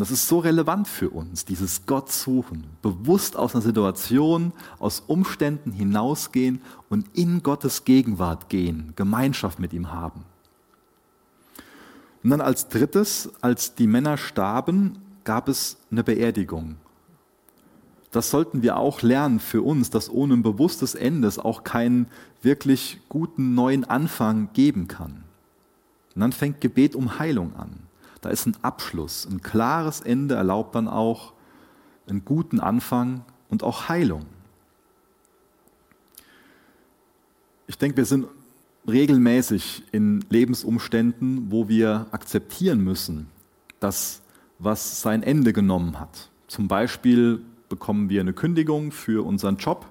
Und 0.00 0.08
das 0.08 0.12
ist 0.12 0.28
so 0.28 0.38
relevant 0.38 0.88
für 0.88 1.10
uns, 1.10 1.44
dieses 1.44 1.84
Gott 1.84 2.10
suchen, 2.10 2.64
bewusst 2.80 3.36
aus 3.36 3.54
einer 3.54 3.60
Situation, 3.60 4.54
aus 4.78 5.02
Umständen 5.06 5.72
hinausgehen 5.72 6.62
und 6.88 7.04
in 7.12 7.42
Gottes 7.42 7.84
Gegenwart 7.84 8.48
gehen, 8.48 8.94
Gemeinschaft 8.96 9.58
mit 9.58 9.74
ihm 9.74 9.92
haben. 9.92 10.24
Und 12.22 12.30
dann 12.30 12.40
als 12.40 12.68
drittes, 12.68 13.30
als 13.42 13.74
die 13.74 13.86
Männer 13.86 14.16
starben, 14.16 15.02
gab 15.24 15.48
es 15.48 15.76
eine 15.90 16.02
Beerdigung. 16.02 16.76
Das 18.10 18.30
sollten 18.30 18.62
wir 18.62 18.78
auch 18.78 19.02
lernen 19.02 19.38
für 19.38 19.60
uns, 19.60 19.90
dass 19.90 20.08
ohne 20.08 20.32
ein 20.32 20.42
bewusstes 20.42 20.94
Ende 20.94 21.28
es 21.28 21.38
auch 21.38 21.62
keinen 21.62 22.06
wirklich 22.40 23.00
guten 23.10 23.54
neuen 23.54 23.84
Anfang 23.84 24.48
geben 24.54 24.88
kann. 24.88 25.24
Und 26.14 26.22
dann 26.22 26.32
fängt 26.32 26.62
Gebet 26.62 26.94
um 26.94 27.18
Heilung 27.18 27.54
an. 27.54 27.89
Da 28.20 28.28
ist 28.28 28.46
ein 28.46 28.56
Abschluss, 28.62 29.26
ein 29.26 29.40
klares 29.40 30.00
Ende 30.00 30.34
erlaubt 30.34 30.74
dann 30.74 30.88
auch 30.88 31.32
einen 32.08 32.24
guten 32.24 32.60
Anfang 32.60 33.24
und 33.48 33.62
auch 33.62 33.88
Heilung. 33.88 34.26
Ich 37.66 37.78
denke, 37.78 37.98
wir 37.98 38.04
sind 38.04 38.26
regelmäßig 38.88 39.84
in 39.92 40.24
Lebensumständen, 40.28 41.50
wo 41.50 41.68
wir 41.68 42.06
akzeptieren 42.10 42.82
müssen, 42.82 43.28
dass 43.78 44.22
was 44.58 45.00
sein 45.00 45.22
Ende 45.22 45.52
genommen 45.52 45.98
hat. 45.98 46.30
Zum 46.48 46.68
Beispiel 46.68 47.40
bekommen 47.68 48.08
wir 48.08 48.20
eine 48.20 48.32
Kündigung 48.32 48.92
für 48.92 49.24
unseren 49.24 49.56
Job 49.56 49.86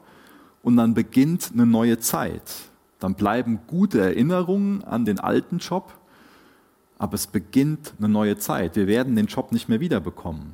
und 0.61 0.77
dann 0.77 0.93
beginnt 0.93 1.51
eine 1.53 1.65
neue 1.65 1.99
Zeit. 1.99 2.43
Dann 2.99 3.15
bleiben 3.15 3.61
gute 3.65 4.01
Erinnerungen 4.01 4.83
an 4.83 5.05
den 5.05 5.19
alten 5.19 5.59
Job, 5.59 5.97
aber 6.99 7.15
es 7.15 7.25
beginnt 7.27 7.93
eine 7.97 8.09
neue 8.09 8.37
Zeit. 8.37 8.75
Wir 8.75 8.85
werden 8.85 9.15
den 9.15 9.25
Job 9.25 9.51
nicht 9.51 9.69
mehr 9.69 9.79
wiederbekommen. 9.79 10.51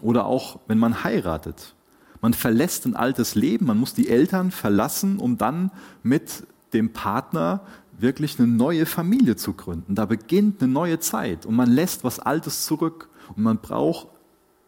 Oder 0.00 0.24
auch, 0.24 0.58
wenn 0.66 0.78
man 0.78 1.04
heiratet. 1.04 1.74
Man 2.22 2.34
verlässt 2.34 2.86
ein 2.86 2.96
altes 2.96 3.34
Leben, 3.34 3.66
man 3.66 3.78
muss 3.78 3.94
die 3.94 4.08
Eltern 4.08 4.50
verlassen, 4.50 5.18
um 5.18 5.38
dann 5.38 5.70
mit 6.02 6.46
dem 6.72 6.92
Partner 6.92 7.60
wirklich 7.98 8.38
eine 8.38 8.48
neue 8.48 8.86
Familie 8.86 9.36
zu 9.36 9.52
gründen. 9.52 9.94
Da 9.94 10.06
beginnt 10.06 10.62
eine 10.62 10.72
neue 10.72 10.98
Zeit 10.98 11.44
und 11.44 11.54
man 11.54 11.70
lässt 11.70 12.04
was 12.04 12.18
Altes 12.18 12.64
zurück 12.64 13.10
und 13.36 13.42
man 13.42 13.58
braucht 13.58 14.08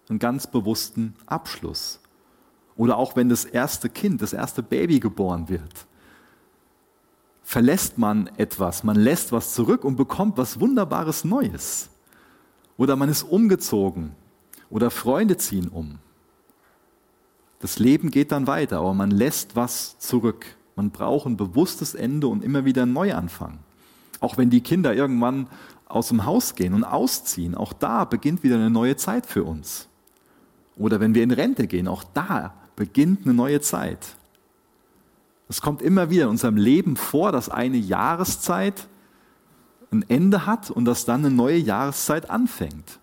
einen 0.09 0.19
ganz 0.19 0.47
bewussten 0.47 1.15
Abschluss. 1.27 2.01
Oder 2.77 2.99
auch 2.99 3.17
wenn 3.17 3.29
das 3.29 3.45
erste 3.45 3.89
Kind, 3.89 4.21
das 4.21 4.35
erste 4.35 4.63
Baby 4.63 5.01
geboren 5.01 5.49
wird, 5.49 5.87
verlässt 7.43 7.99
man 7.99 8.29
etwas, 8.37 8.85
man 8.85 8.97
lässt 8.97 9.33
was 9.33 9.55
zurück 9.55 9.85
und 9.85 9.97
bekommt 9.97 10.39
was 10.39 10.61
Wunderbares 10.61 11.25
Neues. 11.25 11.91
Oder 12.77 12.97
man 12.97 13.09
ist 13.09 13.23
umgezogen 13.23 14.13
oder 14.71 14.91
Freunde 14.91 15.37
ziehen 15.37 15.69
um. 15.69 15.99
Das 17.61 17.79
Leben 17.79 18.11
geht 18.11 18.33
dann 18.33 18.47
weiter, 18.47 18.79
aber 18.79 18.95
man 18.95 19.11
lässt 19.11 19.55
was 19.55 19.99
zurück. 19.99 20.47
Man 20.75 20.91
braucht 20.91 21.27
ein 21.27 21.37
bewusstes 21.37 21.95
Ende 21.95 22.27
und 22.27 22.43
immer 22.43 22.65
wieder 22.65 22.83
einen 22.83 22.93
Neuanfang. 22.93 23.59
Auch 24.21 24.39
wenn 24.39 24.51
die 24.51 24.63
Kinder 24.63 24.95
irgendwann 24.95 25.49
aus 25.87 26.09
dem 26.09 26.25
Haus 26.25 26.55
gehen 26.55 26.75
und 26.75 26.85
ausziehen, 26.85 27.55
auch 27.55 27.73
da 27.73 28.05
beginnt 28.05 28.43
wieder 28.43 28.57
eine 28.57 28.71
neue 28.71 28.97
Zeit 28.97 29.27
für 29.27 29.45
uns. 29.45 29.89
Oder 30.77 31.01
wenn 31.01 31.15
wir 31.15 31.23
in 31.23 31.31
Rente 31.31 31.67
gehen, 31.67 31.87
auch 31.87 32.03
da 32.15 32.55
beginnt 32.75 33.25
eine 33.25 33.35
neue 33.35 33.61
Zeit. 33.61 34.17
Es 35.53 35.61
kommt 35.61 35.83
immer 35.83 36.09
wieder 36.09 36.23
in 36.25 36.31
unserem 36.31 36.57
Leben 36.57 36.97
vor, 36.97 37.31
dass 37.31 37.51
eine 37.51 37.77
Jahreszeit 37.77 38.89
ein 39.91 40.03
Ende 40.09 40.47
hat 40.47 40.71
und 40.71 40.87
dass 40.87 41.05
dann 41.05 41.27
eine 41.27 41.35
neue 41.35 41.59
Jahreszeit 41.59 42.31
anfängt. 42.31 42.99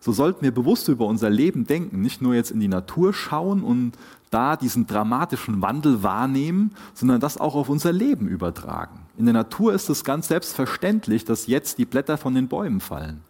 So 0.00 0.10
sollten 0.10 0.42
wir 0.42 0.50
bewusst 0.50 0.88
über 0.88 1.06
unser 1.06 1.30
Leben 1.30 1.64
denken, 1.64 2.02
nicht 2.02 2.20
nur 2.20 2.34
jetzt 2.34 2.50
in 2.50 2.58
die 2.58 2.66
Natur 2.66 3.14
schauen 3.14 3.62
und 3.62 3.92
da 4.30 4.56
diesen 4.56 4.88
dramatischen 4.88 5.62
Wandel 5.62 6.02
wahrnehmen, 6.02 6.72
sondern 6.92 7.20
das 7.20 7.38
auch 7.38 7.54
auf 7.54 7.68
unser 7.68 7.92
Leben 7.92 8.26
übertragen. 8.26 8.98
In 9.16 9.26
der 9.26 9.34
Natur 9.34 9.72
ist 9.72 9.88
es 9.90 10.02
ganz 10.02 10.26
selbstverständlich, 10.26 11.24
dass 11.24 11.46
jetzt 11.46 11.78
die 11.78 11.84
Blätter 11.84 12.18
von 12.18 12.34
den 12.34 12.48
Bäumen 12.48 12.80
fallen. 12.80 13.20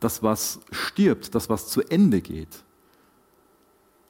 Das, 0.00 0.22
was 0.22 0.60
stirbt, 0.70 1.34
das, 1.34 1.48
was 1.48 1.68
zu 1.68 1.80
Ende 1.80 2.20
geht. 2.20 2.62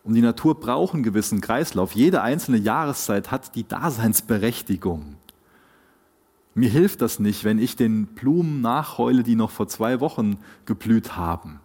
Und 0.04 0.14
die 0.14 0.20
Natur 0.20 0.60
braucht 0.60 0.94
einen 0.94 1.02
gewissen 1.02 1.40
Kreislauf. 1.40 1.92
Jede 1.92 2.20
einzelne 2.22 2.58
Jahreszeit 2.58 3.30
hat 3.30 3.56
die 3.56 3.66
Daseinsberechtigung. 3.66 5.16
Mir 6.54 6.68
hilft 6.68 7.00
das 7.00 7.18
nicht, 7.18 7.42
wenn 7.42 7.58
ich 7.58 7.74
den 7.74 8.06
Blumen 8.06 8.60
nachheule, 8.60 9.22
die 9.22 9.34
noch 9.34 9.50
vor 9.50 9.66
zwei 9.66 10.00
Wochen 10.00 10.38
geblüht 10.66 11.16
haben. 11.16 11.58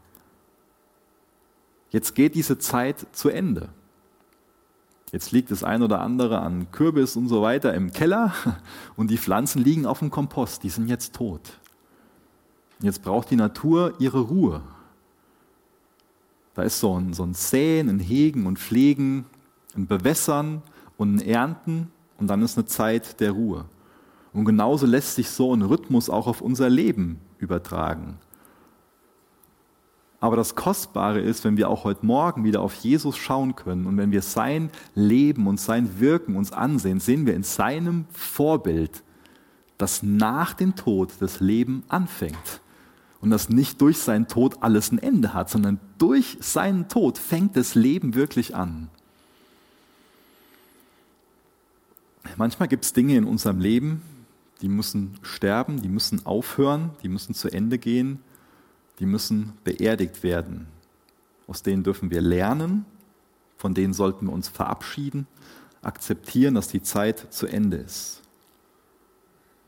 Jetzt 1.92 2.16
geht 2.16 2.34
diese 2.34 2.58
Zeit 2.58 3.06
zu 3.12 3.30
Ende. 3.30 3.70
Jetzt 5.12 5.32
liegt 5.32 5.52
das 5.52 5.64
ein 5.64 5.82
oder 5.82 6.02
andere 6.02 6.40
an 6.40 6.72
Kürbis 6.72 7.16
und 7.16 7.28
so 7.28 7.42
weiter 7.42 7.74
im 7.74 7.92
Keller 7.92 8.34
und 8.96 9.12
die 9.12 9.18
Pflanzen 9.18 9.64
liegen 9.64 9.86
auf 9.86 10.00
dem 10.00 10.12
Kompost, 10.12 10.64
die 10.64 10.70
sind 10.70 10.88
jetzt 10.88 11.16
tot. 11.16 11.60
Jetzt 12.82 13.04
braucht 13.04 13.30
die 13.30 13.36
Natur 13.36 13.96
ihre 14.00 14.22
Ruhe. 14.22 14.62
Da 16.60 16.66
ist 16.66 16.82
so 16.82 17.00
ein, 17.00 17.14
so 17.14 17.24
ein 17.24 17.34
Säen, 17.34 17.88
ein 17.88 18.00
Hegen 18.00 18.46
und 18.46 18.60
Pflegen, 18.60 19.24
ein 19.78 19.88
Bewässern 19.88 20.62
und 20.98 21.16
ein 21.16 21.22
Ernten 21.22 21.88
und 22.18 22.28
dann 22.28 22.42
ist 22.42 22.58
eine 22.58 22.66
Zeit 22.66 23.22
der 23.22 23.32
Ruhe. 23.32 23.64
Und 24.34 24.44
genauso 24.44 24.86
lässt 24.86 25.16
sich 25.16 25.30
so 25.30 25.56
ein 25.56 25.62
Rhythmus 25.62 26.10
auch 26.10 26.28
auf 26.28 26.42
unser 26.42 26.70
Leben 26.70 27.22
übertragen. 27.38 28.18
Aber 30.20 30.36
das 30.36 30.54
Kostbare 30.54 31.22
ist, 31.22 31.46
wenn 31.46 31.56
wir 31.56 31.70
auch 31.70 31.86
heute 31.86 32.06
Morgen 32.06 32.44
wieder 32.44 32.60
auf 32.60 32.74
Jesus 32.74 33.16
schauen 33.16 33.56
können 33.56 33.86
und 33.86 33.96
wenn 33.96 34.12
wir 34.12 34.22
sein 34.22 34.70
Leben 34.96 35.48
und 35.48 35.62
sein 35.62 36.02
Wirken 36.02 36.36
uns 36.36 36.52
ansehen, 36.52 37.00
sehen 37.00 37.26
wir 37.26 37.36
in 37.36 37.44
seinem 37.44 38.04
Vorbild, 38.12 39.02
dass 39.78 40.04
nach 40.04 40.56
dem 40.56 40.76
Tod 40.76 41.14
das 41.22 41.40
Leben 41.40 41.86
anfängt. 41.88 42.60
Und 43.22 43.32
dass 43.32 43.50
nicht 43.50 43.82
durch 43.82 43.98
seinen 43.98 44.28
Tod 44.28 44.62
alles 44.62 44.92
ein 44.92 45.00
Ende 45.00 45.34
hat, 45.34 45.50
sondern 45.50 45.80
durch 45.98 46.38
seinen 46.40 46.88
Tod 46.88 47.18
fängt 47.18 47.58
das 47.58 47.76
Leben 47.76 48.16
wirklich 48.16 48.56
an. 48.56 48.90
Manchmal 52.38 52.68
gibt 52.68 52.86
es 52.86 52.94
Dinge 52.94 53.18
in 53.18 53.26
unserem 53.26 53.60
Leben, 53.60 54.02
die 54.62 54.70
müssen 54.70 55.18
sterben, 55.22 55.82
die 55.82 55.90
müssen 55.90 56.26
aufhören, 56.26 56.92
die 57.04 57.10
müssen 57.10 57.34
zu 57.34 57.50
Ende 57.50 57.78
gehen 57.78 58.20
die 59.00 59.06
müssen 59.06 59.54
beerdigt 59.64 60.24
werden. 60.24 60.68
Aus 61.48 61.64
denen 61.64 61.84
dürfen 61.84 62.12
wir 62.12 62.22
lernen, 62.22 62.86
von 63.58 63.74
denen 63.74 63.94
sollten 63.94 64.28
wir 64.28 64.34
uns 64.34 64.48
verabschieden, 64.48 65.26
akzeptieren, 65.82 66.56
dass 66.56 66.68
die 66.68 66.82
Zeit 66.82 67.34
zu 67.34 67.48
Ende 67.48 67.78
ist. 67.78 68.22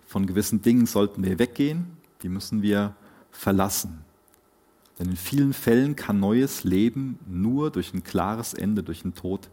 Von 0.05 0.27
gewissen 0.27 0.61
Dingen 0.61 0.85
sollten 0.85 1.23
wir 1.23 1.39
weggehen, 1.39 1.85
die 2.21 2.29
müssen 2.29 2.61
wir 2.61 2.95
verlassen. 3.31 4.05
Denn 4.99 5.09
in 5.09 5.15
vielen 5.15 5.53
Fällen 5.53 5.95
kann 5.95 6.19
neues 6.19 6.63
Leben 6.63 7.19
nur 7.27 7.71
durch 7.71 7.93
ein 7.93 8.03
klares 8.03 8.53
Ende, 8.53 8.83
durch 8.83 9.01
den 9.01 9.15
Tod 9.15 9.49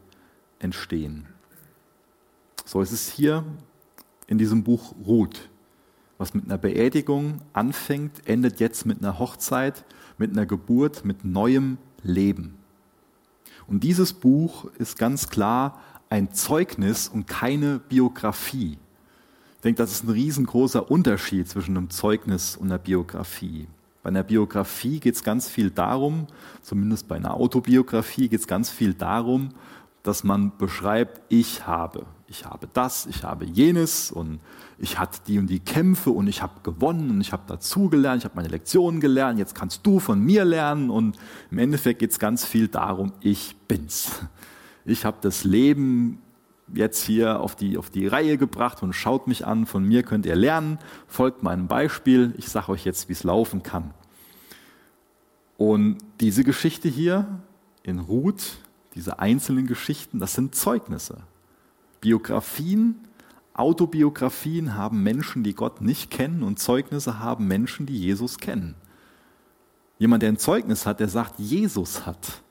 entstehen. 0.58 1.26
So 2.64 2.82
ist 2.82 2.92
es 2.92 3.10
hier 3.10 3.44
in 4.26 4.36
diesem 4.36 4.62
Buch 4.62 4.94
Ruth 5.06 5.48
was 6.18 6.34
mit 6.34 6.44
einer 6.44 6.58
Beerdigung 6.58 7.40
anfängt, 7.52 8.26
endet 8.26 8.60
jetzt 8.60 8.84
mit 8.84 8.98
einer 8.98 9.18
Hochzeit, 9.18 9.84
mit 10.18 10.32
einer 10.32 10.46
Geburt, 10.46 11.04
mit 11.04 11.24
neuem 11.24 11.78
Leben. 12.02 12.58
Und 13.68 13.84
dieses 13.84 14.12
Buch 14.12 14.66
ist 14.78 14.98
ganz 14.98 15.28
klar 15.28 15.80
ein 16.10 16.32
Zeugnis 16.32 17.08
und 17.08 17.26
keine 17.26 17.78
Biografie. 17.78 18.78
Ich 19.58 19.62
denke, 19.62 19.78
das 19.82 19.90
ist 19.90 20.04
ein 20.04 20.10
riesengroßer 20.10 20.88
Unterschied 20.88 21.48
zwischen 21.48 21.76
einem 21.76 21.90
Zeugnis 21.90 22.56
und 22.56 22.68
einer 22.68 22.78
Biografie. 22.78 23.66
Bei 24.04 24.08
einer 24.08 24.22
Biografie 24.22 25.00
geht 25.00 25.16
es 25.16 25.24
ganz 25.24 25.48
viel 25.48 25.70
darum, 25.70 26.28
zumindest 26.62 27.08
bei 27.08 27.16
einer 27.16 27.34
Autobiografie 27.34 28.28
geht 28.28 28.38
es 28.38 28.46
ganz 28.46 28.70
viel 28.70 28.94
darum, 28.94 29.48
dass 30.04 30.22
man 30.22 30.56
beschreibt, 30.58 31.20
ich 31.28 31.66
habe, 31.66 32.06
ich 32.28 32.44
habe 32.44 32.68
das, 32.72 33.06
ich 33.06 33.24
habe 33.24 33.46
jenes 33.46 34.12
und 34.12 34.38
ich 34.78 34.96
hatte 35.00 35.18
die 35.26 35.40
und 35.40 35.48
die 35.48 35.58
Kämpfe 35.58 36.10
und 36.10 36.28
ich 36.28 36.40
habe 36.40 36.60
gewonnen 36.62 37.10
und 37.10 37.20
ich 37.20 37.32
habe 37.32 37.42
dazugelernt, 37.48 38.22
ich 38.22 38.26
habe 38.26 38.36
meine 38.36 38.50
Lektionen 38.50 39.00
gelernt, 39.00 39.40
jetzt 39.40 39.56
kannst 39.56 39.84
du 39.84 39.98
von 39.98 40.20
mir 40.20 40.44
lernen 40.44 40.88
und 40.88 41.18
im 41.50 41.58
Endeffekt 41.58 41.98
geht 41.98 42.12
es 42.12 42.20
ganz 42.20 42.44
viel 42.44 42.68
darum, 42.68 43.12
ich 43.22 43.56
bin's. 43.66 44.20
Ich 44.84 45.04
habe 45.04 45.18
das 45.20 45.42
Leben 45.42 46.22
jetzt 46.74 47.02
hier 47.02 47.40
auf 47.40 47.56
die, 47.56 47.78
auf 47.78 47.90
die 47.90 48.06
Reihe 48.06 48.38
gebracht 48.38 48.82
und 48.82 48.92
schaut 48.92 49.26
mich 49.26 49.46
an, 49.46 49.66
von 49.66 49.84
mir 49.84 50.02
könnt 50.02 50.26
ihr 50.26 50.36
lernen, 50.36 50.78
folgt 51.06 51.42
meinem 51.42 51.68
Beispiel, 51.68 52.34
ich 52.36 52.48
sage 52.48 52.70
euch 52.70 52.84
jetzt, 52.84 53.08
wie 53.08 53.12
es 53.12 53.24
laufen 53.24 53.62
kann. 53.62 53.92
Und 55.56 55.98
diese 56.20 56.44
Geschichte 56.44 56.88
hier 56.88 57.40
in 57.82 57.98
Ruth, 57.98 58.58
diese 58.94 59.18
einzelnen 59.18 59.66
Geschichten, 59.66 60.18
das 60.18 60.34
sind 60.34 60.54
Zeugnisse. 60.54 61.18
Biografien, 62.00 62.96
Autobiografien 63.54 64.76
haben 64.76 65.02
Menschen, 65.02 65.42
die 65.42 65.54
Gott 65.54 65.80
nicht 65.80 66.10
kennen 66.10 66.42
und 66.42 66.58
Zeugnisse 66.60 67.18
haben 67.18 67.48
Menschen, 67.48 67.86
die 67.86 67.98
Jesus 67.98 68.38
kennen. 68.38 68.76
Jemand, 69.98 70.22
der 70.22 70.30
ein 70.30 70.38
Zeugnis 70.38 70.86
hat, 70.86 71.00
der 71.00 71.08
sagt, 71.08 71.40
Jesus 71.40 72.06
hat. 72.06 72.42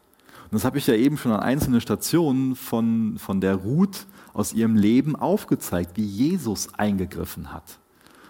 Und 0.49 0.53
das 0.53 0.63
habe 0.63 0.77
ich 0.77 0.87
ja 0.87 0.93
eben 0.93 1.17
schon 1.17 1.33
an 1.33 1.41
einzelnen 1.41 1.81
Stationen 1.81 2.55
von, 2.55 3.17
von 3.17 3.41
der 3.41 3.55
Ruth 3.55 4.07
aus 4.33 4.53
ihrem 4.53 4.75
Leben 4.75 5.15
aufgezeigt, 5.15 5.97
wie 5.97 6.05
Jesus 6.05 6.73
eingegriffen 6.75 7.53
hat. 7.53 7.79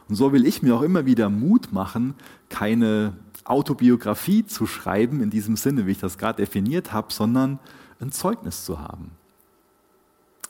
Und 0.09 0.15
so 0.15 0.31
will 0.33 0.47
ich 0.47 0.63
mir 0.63 0.75
auch 0.75 0.81
immer 0.81 1.05
wieder 1.05 1.29
Mut 1.29 1.71
machen, 1.71 2.15
keine 2.49 3.13
Autobiografie 3.43 4.45
zu 4.45 4.65
schreiben, 4.65 5.21
in 5.21 5.29
diesem 5.29 5.57
Sinne, 5.57 5.85
wie 5.85 5.91
ich 5.91 5.99
das 5.99 6.17
gerade 6.17 6.37
definiert 6.37 6.91
habe, 6.91 7.13
sondern 7.13 7.59
ein 7.99 8.11
Zeugnis 8.11 8.65
zu 8.65 8.79
haben. 8.79 9.11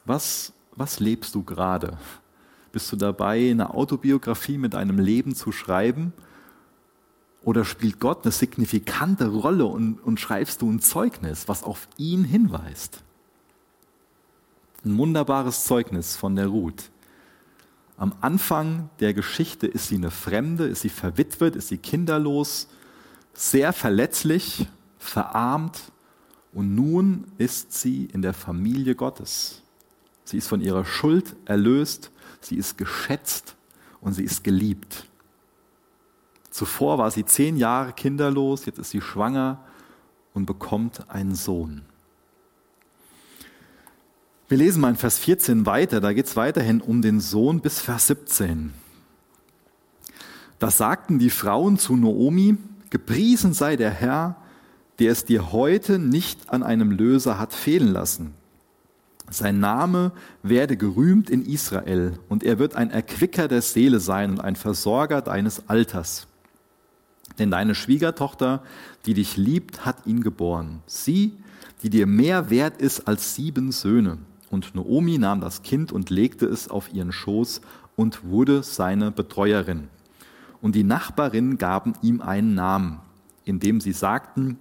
Was, 0.05 0.53
was 0.75 0.99
lebst 0.99 1.35
du 1.35 1.43
gerade? 1.43 1.97
Bist 2.71 2.91
du 2.91 2.95
dabei, 2.95 3.51
eine 3.51 3.73
Autobiografie 3.73 4.57
mit 4.57 4.75
einem 4.75 4.99
Leben 4.99 5.35
zu 5.35 5.51
schreiben? 5.51 6.13
Oder 7.47 7.63
spielt 7.63 8.01
Gott 8.01 8.25
eine 8.25 8.33
signifikante 8.33 9.27
Rolle 9.27 9.63
und, 9.63 10.03
und 10.03 10.19
schreibst 10.19 10.61
du 10.61 10.69
ein 10.69 10.81
Zeugnis, 10.81 11.47
was 11.47 11.63
auf 11.63 11.87
ihn 11.95 12.25
hinweist? 12.25 13.01
Ein 14.83 14.97
wunderbares 14.97 15.63
Zeugnis 15.63 16.17
von 16.17 16.35
der 16.35 16.47
Ruth. 16.47 16.91
Am 17.95 18.13
Anfang 18.19 18.89
der 18.99 19.13
Geschichte 19.13 19.65
ist 19.65 19.87
sie 19.87 19.95
eine 19.95 20.11
Fremde, 20.11 20.65
ist 20.65 20.81
sie 20.81 20.89
verwitwet, 20.89 21.55
ist 21.55 21.69
sie 21.69 21.77
kinderlos, 21.77 22.67
sehr 23.33 23.71
verletzlich, 23.71 24.67
verarmt 24.99 25.93
und 26.51 26.75
nun 26.75 27.31
ist 27.37 27.71
sie 27.71 28.09
in 28.11 28.21
der 28.21 28.33
Familie 28.33 28.93
Gottes. 28.93 29.61
Sie 30.25 30.35
ist 30.37 30.49
von 30.49 30.59
ihrer 30.59 30.83
Schuld 30.83 31.33
erlöst, 31.45 32.11
sie 32.41 32.57
ist 32.57 32.77
geschätzt 32.77 33.55
und 34.01 34.11
sie 34.11 34.25
ist 34.25 34.43
geliebt. 34.43 35.07
Zuvor 36.57 36.97
war 36.97 37.11
sie 37.11 37.23
zehn 37.23 37.55
Jahre 37.55 37.93
kinderlos, 37.93 38.65
jetzt 38.65 38.79
ist 38.79 38.89
sie 38.89 38.99
schwanger 38.99 39.59
und 40.33 40.47
bekommt 40.47 41.07
einen 41.07 41.35
Sohn. 41.35 41.83
Wir 44.47 44.57
lesen 44.57 44.81
mal 44.81 44.89
in 44.89 44.95
Vers 44.95 45.19
14 45.19 45.67
weiter, 45.67 46.01
da 46.01 46.13
geht 46.13 46.25
es 46.25 46.35
weiterhin 46.35 46.81
um 46.81 47.03
den 47.03 47.19
Sohn 47.19 47.59
bis 47.59 47.79
Vers 47.79 48.07
17. 48.07 48.73
Da 50.57 50.71
sagten 50.71 51.19
die 51.19 51.29
Frauen 51.29 51.77
zu 51.77 51.95
Noomi, 51.95 52.57
gepriesen 52.89 53.53
sei 53.53 53.75
der 53.75 53.91
Herr, 53.91 54.37
der 54.97 55.11
es 55.11 55.25
dir 55.25 55.51
heute 55.51 55.99
nicht 55.99 56.49
an 56.49 56.63
einem 56.63 56.89
Löser 56.89 57.37
hat 57.37 57.53
fehlen 57.53 57.89
lassen. 57.89 58.33
Sein 59.29 59.59
Name 59.59 60.11
werde 60.41 60.75
gerühmt 60.75 61.29
in 61.29 61.45
Israel 61.45 62.17
und 62.29 62.43
er 62.43 62.57
wird 62.57 62.75
ein 62.75 62.89
Erquicker 62.89 63.47
der 63.47 63.61
Seele 63.61 63.99
sein 63.99 64.31
und 64.31 64.39
ein 64.39 64.55
Versorger 64.55 65.21
deines 65.21 65.69
Alters. 65.69 66.26
Denn 67.39 67.51
deine 67.51 67.75
Schwiegertochter, 67.75 68.63
die 69.05 69.13
dich 69.13 69.37
liebt, 69.37 69.85
hat 69.85 70.05
ihn 70.05 70.21
geboren. 70.21 70.81
Sie, 70.85 71.33
die 71.83 71.89
dir 71.89 72.07
mehr 72.07 72.49
wert 72.49 72.81
ist 72.81 73.07
als 73.07 73.35
sieben 73.35 73.71
Söhne. 73.71 74.17
Und 74.49 74.75
Noomi 74.75 75.17
nahm 75.17 75.41
das 75.41 75.61
Kind 75.61 75.91
und 75.91 76.09
legte 76.09 76.45
es 76.45 76.69
auf 76.69 76.93
ihren 76.93 77.11
Schoß 77.11 77.61
und 77.95 78.23
wurde 78.23 78.63
seine 78.63 79.11
Betreuerin. 79.11 79.89
Und 80.61 80.75
die 80.75 80.83
Nachbarinnen 80.83 81.57
gaben 81.57 81.93
ihm 82.01 82.21
einen 82.21 82.55
Namen, 82.55 82.99
indem 83.45 83.81
sie 83.81 83.91
sagten, 83.91 84.57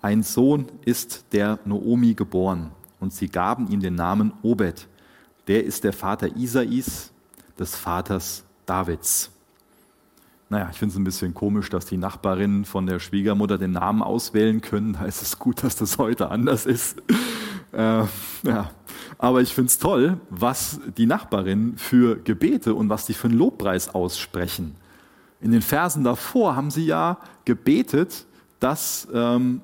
ein 0.00 0.22
Sohn 0.22 0.66
ist 0.84 1.26
der 1.32 1.58
Noomi 1.64 2.14
geboren. 2.14 2.70
Und 3.00 3.12
sie 3.12 3.28
gaben 3.28 3.70
ihm 3.70 3.80
den 3.80 3.94
Namen 3.94 4.32
Obed. 4.42 4.86
Der 5.46 5.64
ist 5.64 5.84
der 5.84 5.92
Vater 5.92 6.36
Isais, 6.36 7.10
des 7.58 7.76
Vaters 7.76 8.44
Davids. 8.66 9.30
Naja, 10.54 10.68
ich 10.70 10.78
finde 10.78 10.92
es 10.92 10.98
ein 11.00 11.02
bisschen 11.02 11.34
komisch, 11.34 11.68
dass 11.68 11.84
die 11.84 11.96
Nachbarinnen 11.96 12.64
von 12.64 12.86
der 12.86 13.00
Schwiegermutter 13.00 13.58
den 13.58 13.72
Namen 13.72 14.04
auswählen 14.04 14.60
können. 14.60 14.92
Da 14.92 15.04
ist 15.04 15.20
es 15.20 15.40
gut, 15.40 15.64
dass 15.64 15.74
das 15.74 15.98
heute 15.98 16.30
anders 16.30 16.64
ist. 16.64 17.02
Äh, 17.72 18.04
ja. 18.44 18.70
Aber 19.18 19.42
ich 19.42 19.52
finde 19.52 19.66
es 19.66 19.80
toll, 19.80 20.20
was 20.30 20.78
die 20.96 21.06
Nachbarinnen 21.06 21.76
für 21.76 22.14
Gebete 22.22 22.72
und 22.76 22.88
was 22.88 23.06
sie 23.06 23.14
für 23.14 23.26
einen 23.26 23.36
Lobpreis 23.36 23.96
aussprechen. 23.96 24.76
In 25.40 25.50
den 25.50 25.60
Versen 25.60 26.04
davor 26.04 26.54
haben 26.54 26.70
sie 26.70 26.86
ja 26.86 27.18
gebetet, 27.44 28.24
dass 28.60 29.08
ähm, 29.12 29.60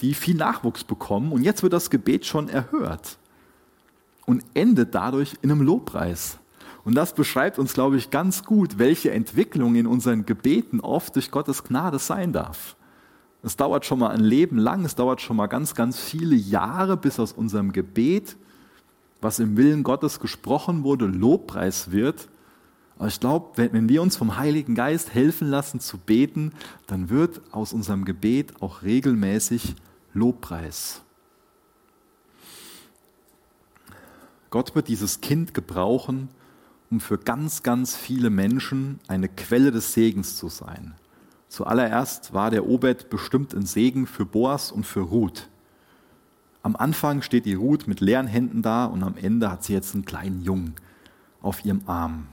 die 0.00 0.14
viel 0.14 0.36
Nachwuchs 0.36 0.82
bekommen 0.82 1.30
und 1.30 1.42
jetzt 1.42 1.62
wird 1.62 1.74
das 1.74 1.90
Gebet 1.90 2.24
schon 2.24 2.48
erhört 2.48 3.18
und 4.24 4.42
endet 4.54 4.94
dadurch 4.94 5.34
in 5.42 5.50
einem 5.50 5.60
Lobpreis. 5.60 6.38
Und 6.84 6.94
das 6.94 7.14
beschreibt 7.14 7.58
uns, 7.58 7.74
glaube 7.74 7.96
ich, 7.96 8.10
ganz 8.10 8.44
gut, 8.44 8.78
welche 8.78 9.12
Entwicklung 9.12 9.76
in 9.76 9.86
unseren 9.86 10.26
Gebeten 10.26 10.80
oft 10.80 11.14
durch 11.14 11.30
Gottes 11.30 11.62
Gnade 11.62 11.98
sein 11.98 12.32
darf. 12.32 12.76
Es 13.44 13.56
dauert 13.56 13.84
schon 13.84 13.98
mal 13.98 14.10
ein 14.10 14.20
Leben 14.20 14.58
lang, 14.58 14.84
es 14.84 14.94
dauert 14.94 15.20
schon 15.20 15.36
mal 15.36 15.46
ganz, 15.46 15.74
ganz 15.74 15.98
viele 15.98 16.36
Jahre, 16.36 16.96
bis 16.96 17.18
aus 17.18 17.32
unserem 17.32 17.72
Gebet, 17.72 18.36
was 19.20 19.38
im 19.38 19.56
Willen 19.56 19.82
Gottes 19.82 20.20
gesprochen 20.20 20.82
wurde, 20.84 21.06
Lobpreis 21.06 21.90
wird. 21.90 22.28
Aber 22.98 23.08
ich 23.08 23.18
glaube, 23.18 23.50
wenn 23.56 23.88
wir 23.88 24.02
uns 24.02 24.16
vom 24.16 24.36
Heiligen 24.36 24.74
Geist 24.74 25.14
helfen 25.14 25.48
lassen 25.48 25.80
zu 25.80 25.98
beten, 25.98 26.52
dann 26.86 27.10
wird 27.10 27.40
aus 27.52 27.72
unserem 27.72 28.04
Gebet 28.04 28.60
auch 28.60 28.82
regelmäßig 28.82 29.74
Lobpreis. 30.14 31.02
Gott 34.50 34.74
wird 34.74 34.88
dieses 34.88 35.20
Kind 35.20 35.54
gebrauchen, 35.54 36.28
um 36.92 37.00
für 37.00 37.16
ganz, 37.16 37.62
ganz 37.62 37.96
viele 37.96 38.28
Menschen 38.28 39.00
eine 39.08 39.26
Quelle 39.26 39.70
des 39.70 39.94
Segens 39.94 40.36
zu 40.36 40.50
sein. 40.50 40.94
Zuallererst 41.48 42.34
war 42.34 42.50
der 42.50 42.66
Obed 42.66 43.08
bestimmt 43.08 43.54
ein 43.54 43.64
Segen 43.64 44.06
für 44.06 44.26
Boas 44.26 44.70
und 44.70 44.84
für 44.84 45.00
Ruth. 45.00 45.48
Am 46.62 46.76
Anfang 46.76 47.22
steht 47.22 47.46
die 47.46 47.54
Ruth 47.54 47.88
mit 47.88 48.00
leeren 48.00 48.26
Händen 48.26 48.60
da 48.60 48.84
und 48.84 49.02
am 49.02 49.16
Ende 49.16 49.50
hat 49.50 49.64
sie 49.64 49.72
jetzt 49.72 49.94
einen 49.94 50.04
kleinen 50.04 50.42
Jungen 50.42 50.74
auf 51.40 51.64
ihrem 51.64 51.80
Arm. 51.86 52.26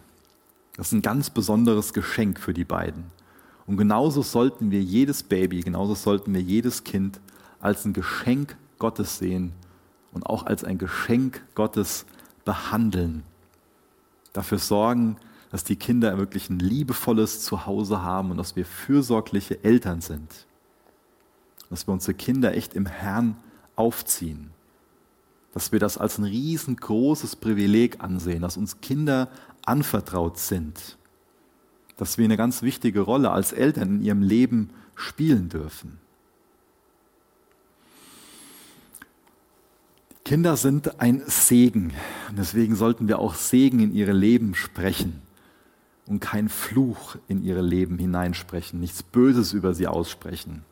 Das 0.76 0.88
ist 0.88 0.92
ein 0.94 1.02
ganz 1.02 1.30
besonderes 1.30 1.94
Geschenk 1.94 2.38
für 2.38 2.54
die 2.54 2.66
beiden. 2.66 3.06
Und 3.66 3.78
genauso 3.78 4.22
sollten 4.24 4.72
wir 4.72 4.82
jedes 4.82 5.24
Baby, 5.24 5.62
genauso 5.62 5.96
sollten 5.96 6.34
wir 6.34 6.42
jedes 6.42 6.84
Kind 6.84 7.22
als 7.62 7.86
ein 7.86 7.94
Geschenk 7.94 8.58
Gottes 8.78 9.20
sehen 9.20 9.54
und 10.12 10.26
auch 10.26 10.46
als 10.46 10.66
ein 10.66 10.78
Geschenk 10.78 11.46
Gottes 11.56 12.06
behandeln. 12.44 13.24
Dafür 14.34 14.60
sorgen, 14.60 15.18
dass 15.52 15.64
die 15.64 15.76
Kinder 15.76 16.18
wirklich 16.18 16.50
ein 16.50 16.60
liebevolles 16.60 17.44
Zuhause 17.44 18.02
haben 18.04 18.32
und 18.32 18.38
dass 18.38 18.56
wir 18.56 18.66
fürsorgliche 18.66 19.64
Eltern 19.64 20.02
sind. 20.02 20.46
Dass 21.70 21.88
wir 21.88 21.94
unsere 21.94 22.14
Kinder 22.14 22.56
echt 22.56 22.74
im 22.76 22.86
Herrn 22.86 23.38
aufziehen. 23.76 24.52
Dass 25.54 25.72
wir 25.72 25.80
das 25.80 25.98
als 25.98 26.20
ein 26.20 26.26
riesengroßes 26.26 27.36
Privileg 27.38 28.04
ansehen, 28.04 28.42
dass 28.42 28.58
uns 28.58 28.82
Kinder 28.82 29.30
anvertraut 29.66 30.38
sind. 30.38 30.98
Dass 31.98 32.18
wir 32.18 32.26
eine 32.26 32.38
ganz 32.38 32.62
wichtige 32.62 33.02
Rolle 33.02 33.32
als 33.32 33.52
Eltern 33.52 33.96
in 33.96 34.02
ihrem 34.02 34.22
Leben 34.22 34.70
spielen 34.96 35.50
dürfen. 35.50 36.00
Kinder 40.26 40.58
sind 40.58 41.00
ein 41.00 41.24
Segen. 41.26 41.94
Und 42.30 42.38
deswegen 42.38 42.76
sollten 42.76 43.08
wir 43.08 43.20
auch 43.20 43.34
Segen 43.34 43.80
in 43.80 43.94
ihre 43.94 44.12
Leben 44.12 44.54
sprechen 44.56 45.22
und 46.10 46.20
kein 46.20 46.50
Fluch 46.50 47.18
in 47.28 47.44
ihre 47.44 47.62
Leben 47.62 47.98
hineinsprechen, 47.98 48.80
nichts 48.80 49.04
Böses 49.04 49.54
über 49.54 49.74
sie 49.74 49.88
aussprechen. 49.88 50.64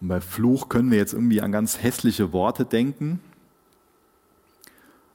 Und 0.00 0.08
bei 0.08 0.20
Fluch 0.20 0.68
können 0.68 0.90
wir 0.90 0.98
jetzt 0.98 1.12
irgendwie 1.12 1.40
an 1.40 1.52
ganz 1.52 1.82
hässliche 1.82 2.32
Worte 2.32 2.64
denken. 2.64 3.20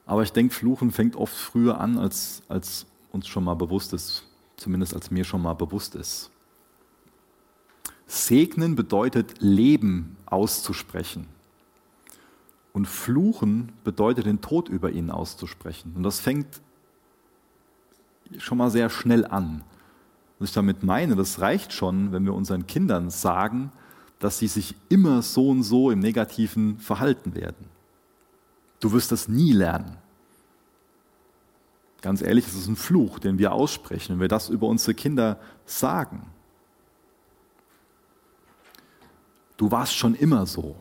Aber 0.06 0.22
ich 0.22 0.32
denke, 0.32 0.54
Fluchen 0.54 0.90
fängt 0.90 1.16
oft 1.16 1.34
früher 1.34 1.80
an, 1.80 1.98
als, 1.98 2.42
als 2.48 2.86
uns 3.12 3.26
schon 3.26 3.44
mal 3.44 3.54
bewusst 3.54 3.92
ist, 3.92 4.24
zumindest 4.56 4.94
als 4.94 5.10
mir 5.10 5.24
schon 5.24 5.42
mal 5.42 5.54
bewusst 5.54 5.94
ist. 5.94 6.30
Segnen 8.06 8.74
bedeutet 8.74 9.34
Leben 9.40 10.16
auszusprechen. 10.24 11.26
Und 12.72 12.86
fluchen 12.86 13.72
bedeutet 13.84 14.26
den 14.26 14.40
Tod 14.40 14.68
über 14.68 14.90
ihnen 14.90 15.10
auszusprechen. 15.10 15.94
Und 15.96 16.02
das 16.02 16.20
fängt 16.20 16.46
schon 18.38 18.58
mal 18.58 18.70
sehr 18.70 18.90
schnell 18.90 19.26
an. 19.26 19.62
Was 20.38 20.50
ich 20.50 20.54
damit 20.54 20.82
meine, 20.82 21.16
das 21.16 21.40
reicht 21.40 21.72
schon, 21.72 22.12
wenn 22.12 22.24
wir 22.24 22.34
unseren 22.34 22.66
Kindern 22.66 23.10
sagen, 23.10 23.72
dass 24.18 24.38
sie 24.38 24.46
sich 24.46 24.74
immer 24.88 25.22
so 25.22 25.48
und 25.48 25.62
so 25.62 25.90
im 25.90 25.98
Negativen 25.98 26.78
verhalten 26.78 27.34
werden. 27.34 27.66
Du 28.80 28.92
wirst 28.92 29.10
das 29.10 29.28
nie 29.28 29.52
lernen. 29.52 29.96
Ganz 32.00 32.22
ehrlich, 32.22 32.46
es 32.46 32.54
ist 32.54 32.68
ein 32.68 32.76
Fluch, 32.76 33.18
den 33.18 33.38
wir 33.38 33.52
aussprechen, 33.52 34.14
wenn 34.14 34.20
wir 34.20 34.28
das 34.28 34.48
über 34.48 34.68
unsere 34.68 34.94
Kinder 34.94 35.40
sagen. 35.66 36.30
Du 39.56 39.70
warst 39.72 39.96
schon 39.96 40.14
immer 40.14 40.46
so. 40.46 40.76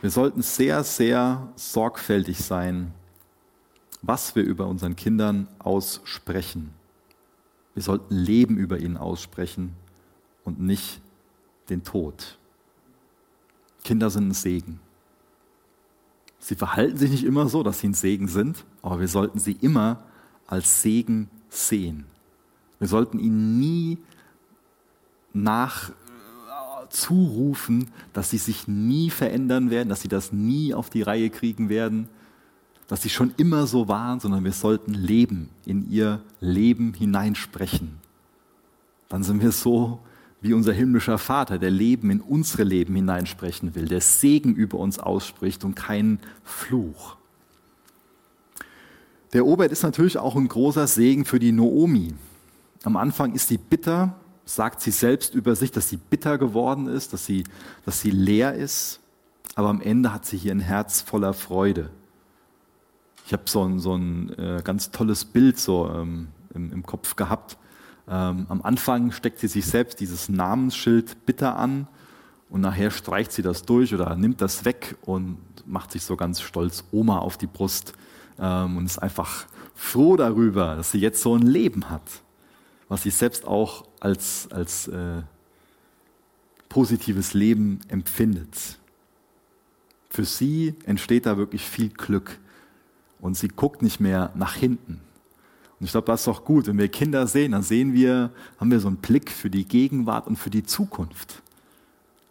Wir 0.00 0.10
sollten 0.10 0.42
sehr, 0.42 0.82
sehr 0.84 1.52
sorgfältig 1.56 2.38
sein, 2.38 2.92
was 4.02 4.34
wir 4.34 4.42
über 4.42 4.66
unseren 4.66 4.96
Kindern 4.96 5.48
aussprechen. 5.58 6.72
Wir 7.74 7.82
sollten 7.82 8.14
Leben 8.14 8.56
über 8.56 8.78
ihnen 8.78 8.96
aussprechen 8.96 9.74
und 10.44 10.60
nicht 10.60 11.00
den 11.68 11.84
Tod. 11.84 12.38
Kinder 13.84 14.10
sind 14.10 14.28
ein 14.28 14.34
Segen. 14.34 14.80
Sie 16.38 16.54
verhalten 16.54 16.96
sich 16.96 17.10
nicht 17.10 17.24
immer 17.24 17.48
so, 17.48 17.62
dass 17.62 17.80
sie 17.80 17.88
ein 17.88 17.94
Segen 17.94 18.28
sind, 18.28 18.64
aber 18.82 19.00
wir 19.00 19.08
sollten 19.08 19.38
sie 19.38 19.52
immer 19.52 20.02
als 20.46 20.82
Segen 20.82 21.28
sehen. 21.50 22.06
Wir 22.78 22.88
sollten 22.88 23.18
ihnen 23.18 23.58
nie 23.58 23.98
nach 25.32 25.92
zurufen, 26.90 27.88
dass 28.12 28.30
sie 28.30 28.38
sich 28.38 28.68
nie 28.68 29.10
verändern 29.10 29.70
werden, 29.70 29.88
dass 29.88 30.02
sie 30.02 30.08
das 30.08 30.32
nie 30.32 30.74
auf 30.74 30.90
die 30.90 31.02
Reihe 31.02 31.30
kriegen 31.30 31.68
werden, 31.68 32.08
dass 32.88 33.02
sie 33.02 33.08
schon 33.08 33.32
immer 33.36 33.66
so 33.66 33.88
waren, 33.88 34.20
sondern 34.20 34.44
wir 34.44 34.52
sollten 34.52 34.92
Leben 34.92 35.48
in 35.64 35.90
ihr 35.90 36.20
Leben 36.40 36.92
hineinsprechen. 36.92 37.98
Dann 39.08 39.22
sind 39.22 39.42
wir 39.42 39.52
so 39.52 40.00
wie 40.40 40.54
unser 40.54 40.72
himmlischer 40.72 41.18
Vater, 41.18 41.58
der 41.58 41.70
Leben 41.70 42.10
in 42.10 42.20
unsere 42.20 42.64
Leben 42.64 42.94
hineinsprechen 42.94 43.74
will, 43.74 43.86
der 43.86 44.00
Segen 44.00 44.54
über 44.54 44.78
uns 44.78 44.98
ausspricht 44.98 45.64
und 45.64 45.74
keinen 45.74 46.18
Fluch. 46.44 47.16
Der 49.32 49.46
Obert 49.46 49.70
ist 49.70 49.82
natürlich 49.82 50.18
auch 50.18 50.34
ein 50.34 50.48
großer 50.48 50.86
Segen 50.86 51.24
für 51.24 51.38
die 51.38 51.52
Noomi. 51.52 52.14
Am 52.82 52.96
Anfang 52.96 53.34
ist 53.34 53.48
sie 53.48 53.58
bitter, 53.58 54.19
sagt 54.54 54.80
sie 54.80 54.90
selbst 54.90 55.34
über 55.34 55.54
sich, 55.54 55.70
dass 55.70 55.88
sie 55.88 55.96
bitter 55.96 56.38
geworden 56.38 56.88
ist, 56.88 57.12
dass 57.12 57.26
sie, 57.26 57.44
dass 57.84 58.00
sie 58.00 58.10
leer 58.10 58.54
ist, 58.54 59.00
aber 59.54 59.68
am 59.68 59.80
Ende 59.80 60.12
hat 60.12 60.26
sie 60.26 60.36
hier 60.36 60.52
ein 60.52 60.60
Herz 60.60 61.00
voller 61.00 61.34
Freude. 61.34 61.90
Ich 63.26 63.32
habe 63.32 63.44
so 63.46 63.64
ein, 63.64 63.78
so 63.78 63.94
ein 63.94 64.30
äh, 64.38 64.60
ganz 64.64 64.90
tolles 64.90 65.24
Bild 65.24 65.58
so 65.58 65.88
ähm, 65.88 66.28
im, 66.54 66.72
im 66.72 66.82
Kopf 66.84 67.16
gehabt. 67.16 67.58
Ähm, 68.08 68.46
am 68.48 68.62
Anfang 68.62 69.12
steckt 69.12 69.38
sie 69.38 69.48
sich 69.48 69.66
selbst 69.66 70.00
dieses 70.00 70.28
Namensschild 70.28 71.26
bitter 71.26 71.56
an 71.56 71.86
und 72.48 72.60
nachher 72.60 72.90
streicht 72.90 73.30
sie 73.30 73.42
das 73.42 73.62
durch 73.64 73.94
oder 73.94 74.16
nimmt 74.16 74.40
das 74.40 74.64
weg 74.64 74.96
und 75.02 75.38
macht 75.64 75.92
sich 75.92 76.04
so 76.04 76.16
ganz 76.16 76.40
stolz 76.40 76.84
Oma 76.90 77.18
auf 77.18 77.38
die 77.38 77.46
Brust 77.46 77.92
ähm, 78.40 78.78
und 78.78 78.86
ist 78.86 78.98
einfach 78.98 79.46
froh 79.74 80.16
darüber, 80.16 80.74
dass 80.74 80.90
sie 80.90 80.98
jetzt 80.98 81.22
so 81.22 81.36
ein 81.36 81.42
Leben 81.42 81.88
hat, 81.88 82.02
was 82.90 83.04
sie 83.04 83.10
selbst 83.10 83.46
auch 83.46 83.84
als, 84.00 84.48
als 84.50 84.88
äh, 84.88 85.22
positives 86.68 87.34
Leben 87.34 87.78
empfindet. 87.88 88.78
Für 90.10 90.24
sie 90.24 90.74
entsteht 90.84 91.24
da 91.24 91.38
wirklich 91.38 91.62
viel 91.62 91.90
Glück 91.90 92.38
und 93.20 93.36
sie 93.36 93.46
guckt 93.46 93.80
nicht 93.80 94.00
mehr 94.00 94.32
nach 94.34 94.56
hinten. 94.56 95.00
Und 95.78 95.86
ich 95.86 95.92
glaube, 95.92 96.08
das 96.08 96.22
ist 96.22 96.26
doch 96.26 96.44
gut. 96.44 96.66
Wenn 96.66 96.78
wir 96.78 96.88
Kinder 96.88 97.28
sehen, 97.28 97.52
dann 97.52 97.62
sehen 97.62 97.94
wir, 97.94 98.32
haben 98.58 98.72
wir 98.72 98.80
so 98.80 98.88
einen 98.88 98.96
Blick 98.96 99.30
für 99.30 99.50
die 99.50 99.66
Gegenwart 99.66 100.26
und 100.26 100.34
für 100.36 100.50
die 100.50 100.64
Zukunft. 100.64 101.42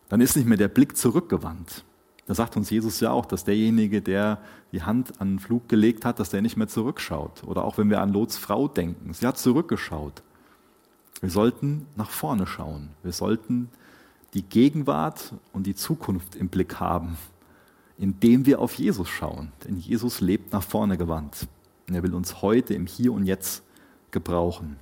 Dann 0.09 0.19
ist 0.19 0.35
nicht 0.35 0.45
mehr 0.45 0.57
der 0.57 0.67
Blick 0.67 0.97
zurückgewandt. 0.97 1.85
Da 2.27 2.35
sagt 2.35 2.57
uns 2.57 2.69
Jesus 2.69 2.99
ja 2.99 3.11
auch, 3.11 3.25
dass 3.25 3.45
derjenige, 3.45 4.01
der 4.01 4.41
die 4.73 4.83
Hand 4.83 5.21
an 5.21 5.35
den 5.35 5.39
Flug 5.39 5.69
gelegt 5.69 6.03
hat, 6.03 6.19
dass 6.19 6.29
der 6.29 6.41
nicht 6.41 6.57
mehr 6.57 6.67
zurückschaut. 6.67 7.45
Oder 7.45 7.63
auch 7.63 7.77
wenn 7.77 7.89
wir 7.89 8.01
an 8.01 8.11
Lots 8.11 8.37
Frau 8.37 8.67
denken. 8.67 9.13
Sie 9.13 9.25
hat 9.25 9.37
zurückgeschaut. 9.37 10.21
Wir 11.21 11.29
sollten 11.29 11.85
nach 11.95 12.09
vorne 12.09 12.47
schauen. 12.47 12.89
Wir 13.03 13.11
sollten 13.11 13.69
die 14.33 14.43
Gegenwart 14.43 15.33
und 15.53 15.65
die 15.65 15.75
Zukunft 15.75 16.35
im 16.35 16.49
Blick 16.49 16.79
haben, 16.79 17.17
indem 17.97 18.45
wir 18.45 18.59
auf 18.59 18.75
Jesus 18.75 19.09
schauen. 19.09 19.51
Denn 19.65 19.77
Jesus 19.77 20.21
lebt 20.21 20.53
nach 20.53 20.63
vorne 20.63 20.97
gewandt. 20.97 21.47
Und 21.87 21.95
er 21.95 22.03
will 22.03 22.13
uns 22.13 22.41
heute 22.41 22.73
im 22.73 22.85
Hier 22.85 23.11
und 23.11 23.25
Jetzt 23.25 23.63
gebrauchen. 24.11 24.77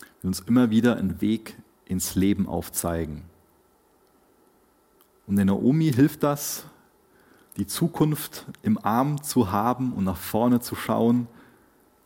Er 0.00 0.22
will 0.22 0.28
uns 0.28 0.40
immer 0.40 0.70
wieder 0.70 0.96
einen 0.96 1.20
Weg 1.20 1.56
ins 1.86 2.14
Leben 2.14 2.46
aufzeigen. 2.46 3.22
Und 5.26 5.36
der 5.36 5.44
Naomi 5.44 5.92
hilft 5.92 6.22
das, 6.22 6.66
die 7.56 7.66
Zukunft 7.66 8.46
im 8.62 8.78
Arm 8.84 9.22
zu 9.22 9.50
haben 9.50 9.92
und 9.92 10.04
nach 10.04 10.16
vorne 10.16 10.60
zu 10.60 10.76
schauen. 10.76 11.26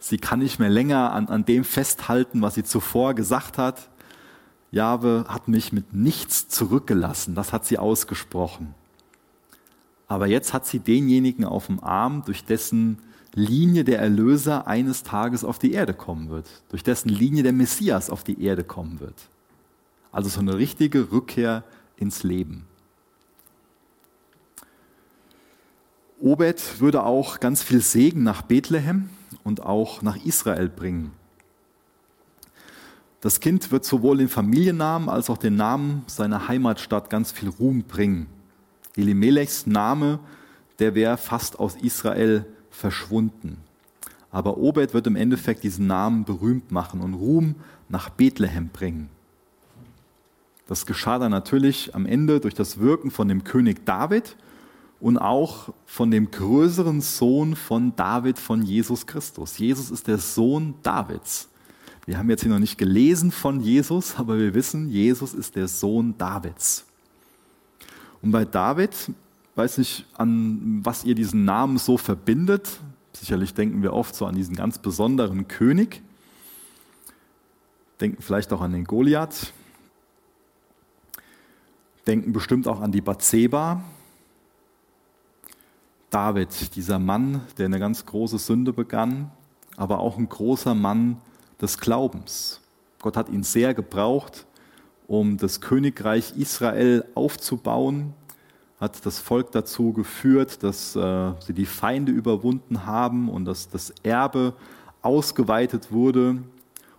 Sie 0.00 0.16
kann 0.16 0.38
nicht 0.38 0.58
mehr 0.58 0.70
länger 0.70 1.12
an, 1.12 1.28
an 1.28 1.44
dem 1.44 1.62
festhalten, 1.62 2.40
was 2.40 2.54
sie 2.54 2.64
zuvor 2.64 3.14
gesagt 3.14 3.58
hat. 3.58 3.90
Jahwe 4.72 5.26
hat 5.28 5.46
mich 5.46 5.72
mit 5.72 5.92
nichts 5.92 6.48
zurückgelassen. 6.48 7.34
Das 7.34 7.52
hat 7.52 7.66
sie 7.66 7.78
ausgesprochen. 7.78 8.74
Aber 10.08 10.26
jetzt 10.26 10.54
hat 10.54 10.66
sie 10.66 10.80
denjenigen 10.80 11.44
auf 11.44 11.66
dem 11.66 11.84
Arm, 11.84 12.22
durch 12.24 12.44
dessen 12.44 12.98
Linie 13.34 13.84
der 13.84 14.00
Erlöser 14.00 14.66
eines 14.66 15.02
Tages 15.02 15.44
auf 15.44 15.58
die 15.58 15.72
Erde 15.72 15.92
kommen 15.94 16.30
wird, 16.30 16.48
durch 16.70 16.82
dessen 16.82 17.10
Linie 17.10 17.42
der 17.42 17.52
Messias 17.52 18.10
auf 18.10 18.24
die 18.24 18.42
Erde 18.42 18.64
kommen 18.64 19.00
wird. 19.00 19.28
Also 20.10 20.30
so 20.30 20.40
eine 20.40 20.56
richtige 20.56 21.12
Rückkehr 21.12 21.62
ins 21.96 22.22
Leben. 22.22 22.66
Obed 26.20 26.80
würde 26.80 27.04
auch 27.04 27.38
ganz 27.38 27.62
viel 27.62 27.82
Segen 27.82 28.22
nach 28.22 28.42
Bethlehem 28.42 29.10
und 29.44 29.62
auch 29.62 30.02
nach 30.02 30.16
Israel 30.24 30.68
bringen. 30.68 31.12
Das 33.20 33.40
Kind 33.40 33.70
wird 33.70 33.84
sowohl 33.84 34.18
den 34.18 34.28
Familiennamen 34.28 35.08
als 35.08 35.28
auch 35.28 35.36
den 35.36 35.56
Namen 35.56 36.04
seiner 36.06 36.48
Heimatstadt 36.48 37.10
ganz 37.10 37.32
viel 37.32 37.50
Ruhm 37.50 37.82
bringen. 37.82 38.26
Elimelechs 38.96 39.66
Name, 39.66 40.20
der 40.78 40.94
wäre 40.94 41.18
fast 41.18 41.58
aus 41.58 41.76
Israel 41.76 42.46
verschwunden. 42.70 43.58
Aber 44.30 44.56
Obed 44.56 44.94
wird 44.94 45.06
im 45.06 45.16
Endeffekt 45.16 45.64
diesen 45.64 45.86
Namen 45.86 46.24
berühmt 46.24 46.70
machen 46.70 47.00
und 47.00 47.14
Ruhm 47.14 47.56
nach 47.88 48.08
Bethlehem 48.08 48.68
bringen. 48.68 49.10
Das 50.66 50.86
geschah 50.86 51.18
dann 51.18 51.32
natürlich 51.32 51.94
am 51.94 52.06
Ende 52.06 52.40
durch 52.40 52.54
das 52.54 52.78
Wirken 52.78 53.10
von 53.10 53.28
dem 53.28 53.44
König 53.44 53.84
David 53.84 54.36
und 55.00 55.16
auch 55.18 55.72
von 55.86 56.10
dem 56.10 56.30
größeren 56.30 57.00
Sohn 57.00 57.56
von 57.56 57.96
David, 57.96 58.38
von 58.38 58.62
Jesus 58.62 59.06
Christus. 59.06 59.58
Jesus 59.58 59.90
ist 59.90 60.06
der 60.06 60.18
Sohn 60.18 60.74
Davids. 60.82 61.48
Wir 62.06 62.18
haben 62.18 62.28
jetzt 62.28 62.42
hier 62.42 62.52
noch 62.52 62.58
nicht 62.58 62.78
gelesen 62.78 63.30
von 63.30 63.60
Jesus, 63.60 64.16
aber 64.16 64.38
wir 64.38 64.54
wissen, 64.54 64.88
Jesus 64.88 65.32
ist 65.32 65.56
der 65.56 65.68
Sohn 65.68 66.16
Davids. 66.18 66.84
Und 68.22 68.32
bei 68.32 68.44
David, 68.44 68.94
weiß 69.54 69.78
nicht, 69.78 70.06
an 70.14 70.80
was 70.82 71.04
ihr 71.04 71.14
diesen 71.14 71.44
Namen 71.44 71.78
so 71.78 71.96
verbindet. 71.96 72.80
Sicherlich 73.12 73.54
denken 73.54 73.82
wir 73.82 73.92
oft 73.92 74.14
so 74.14 74.26
an 74.26 74.34
diesen 74.34 74.54
ganz 74.54 74.78
besonderen 74.78 75.48
König. 75.48 76.02
Denken 78.00 78.22
vielleicht 78.22 78.52
auch 78.52 78.60
an 78.60 78.72
den 78.72 78.84
Goliath. 78.84 79.52
Denken 82.06 82.32
bestimmt 82.32 82.66
auch 82.66 82.80
an 82.80 82.92
die 82.92 83.02
Bathseba. 83.02 83.82
David, 86.10 86.74
dieser 86.74 86.98
Mann, 86.98 87.42
der 87.56 87.66
eine 87.66 87.78
ganz 87.78 88.04
große 88.04 88.38
Sünde 88.38 88.72
begann, 88.72 89.30
aber 89.76 90.00
auch 90.00 90.18
ein 90.18 90.28
großer 90.28 90.74
Mann 90.74 91.18
des 91.60 91.78
Glaubens. 91.78 92.60
Gott 93.00 93.16
hat 93.16 93.28
ihn 93.28 93.44
sehr 93.44 93.74
gebraucht, 93.74 94.46
um 95.06 95.36
das 95.36 95.60
Königreich 95.60 96.36
Israel 96.36 97.04
aufzubauen, 97.14 98.14
hat 98.80 99.04
das 99.06 99.20
Volk 99.20 99.52
dazu 99.52 99.92
geführt, 99.92 100.62
dass 100.62 100.96
äh, 100.96 101.32
sie 101.40 101.52
die 101.52 101.66
Feinde 101.66 102.12
überwunden 102.12 102.86
haben 102.86 103.28
und 103.28 103.44
dass 103.44 103.68
das 103.68 103.92
Erbe 104.02 104.54
ausgeweitet 105.02 105.92
wurde 105.92 106.42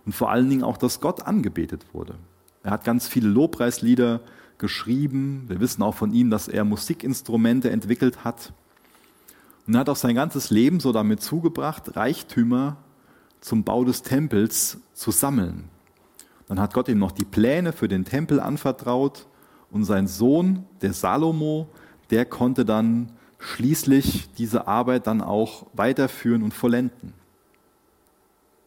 und 0.06 0.14
vor 0.14 0.30
allen 0.30 0.48
Dingen 0.48 0.62
auch, 0.62 0.76
dass 0.76 1.00
Gott 1.00 1.22
angebetet 1.26 1.84
wurde. 1.92 2.14
Er 2.62 2.70
hat 2.70 2.84
ganz 2.84 3.08
viele 3.08 3.28
Lobpreislieder 3.28 4.20
geschrieben. 4.58 5.44
Wir 5.48 5.60
wissen 5.60 5.82
auch 5.82 5.94
von 5.94 6.12
ihm, 6.12 6.30
dass 6.30 6.48
er 6.48 6.64
Musikinstrumente 6.64 7.70
entwickelt 7.70 8.24
hat. 8.24 8.52
Und 9.66 9.76
hat 9.76 9.88
auch 9.88 9.96
sein 9.96 10.14
ganzes 10.14 10.50
Leben 10.50 10.80
so 10.80 10.92
damit 10.92 11.22
zugebracht, 11.22 11.96
Reichtümer 11.96 12.76
zum 13.40 13.64
Bau 13.64 13.84
des 13.84 14.02
Tempels 14.02 14.78
zu 14.92 15.10
sammeln. 15.10 15.68
Dann 16.48 16.60
hat 16.60 16.74
Gott 16.74 16.88
ihm 16.88 16.98
noch 16.98 17.12
die 17.12 17.24
Pläne 17.24 17.72
für 17.72 17.88
den 17.88 18.04
Tempel 18.04 18.40
anvertraut 18.40 19.26
und 19.70 19.84
sein 19.84 20.06
Sohn, 20.06 20.64
der 20.80 20.92
Salomo, 20.92 21.68
der 22.10 22.24
konnte 22.24 22.64
dann 22.64 23.12
schließlich 23.38 24.32
diese 24.34 24.66
Arbeit 24.66 25.06
dann 25.06 25.20
auch 25.20 25.66
weiterführen 25.72 26.42
und 26.42 26.54
vollenden. 26.54 27.14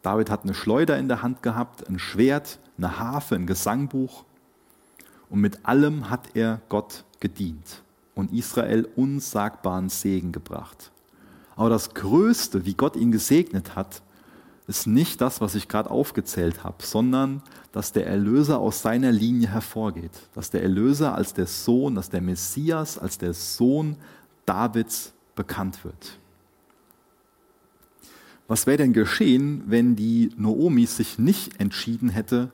David 0.02 0.30
hat 0.30 0.44
eine 0.44 0.54
Schleuder 0.54 0.98
in 0.98 1.08
der 1.08 1.22
Hand 1.22 1.42
gehabt, 1.42 1.88
ein 1.88 1.98
Schwert, 1.98 2.58
eine 2.78 2.98
Harfe, 2.98 3.34
ein 3.34 3.46
Gesangbuch. 3.46 4.24
Und 5.28 5.40
mit 5.40 5.66
allem 5.66 6.10
hat 6.10 6.34
er 6.34 6.60
Gott 6.68 7.04
gedient 7.20 7.82
und 8.16 8.32
Israel 8.32 8.88
unsagbaren 8.96 9.88
Segen 9.88 10.32
gebracht. 10.32 10.90
Aber 11.54 11.70
das 11.70 11.94
Größte, 11.94 12.66
wie 12.66 12.74
Gott 12.74 12.96
ihn 12.96 13.12
gesegnet 13.12 13.76
hat, 13.76 14.02
ist 14.66 14.88
nicht 14.88 15.20
das, 15.20 15.40
was 15.40 15.54
ich 15.54 15.68
gerade 15.68 15.90
aufgezählt 15.90 16.64
habe, 16.64 16.84
sondern 16.84 17.40
dass 17.70 17.92
der 17.92 18.06
Erlöser 18.06 18.58
aus 18.58 18.82
seiner 18.82 19.12
Linie 19.12 19.48
hervorgeht. 19.48 20.10
Dass 20.34 20.50
der 20.50 20.62
Erlöser 20.62 21.14
als 21.14 21.34
der 21.34 21.46
Sohn, 21.46 21.94
dass 21.94 22.10
der 22.10 22.20
Messias 22.20 22.98
als 22.98 23.16
der 23.18 23.32
Sohn 23.32 23.96
Davids 24.44 25.12
bekannt 25.36 25.84
wird. 25.84 26.18
Was 28.48 28.66
wäre 28.66 28.78
denn 28.78 28.92
geschehen, 28.92 29.62
wenn 29.66 29.94
die 29.94 30.30
Noomi 30.36 30.86
sich 30.86 31.18
nicht 31.18 31.60
entschieden 31.60 32.08
hätte, 32.08 32.50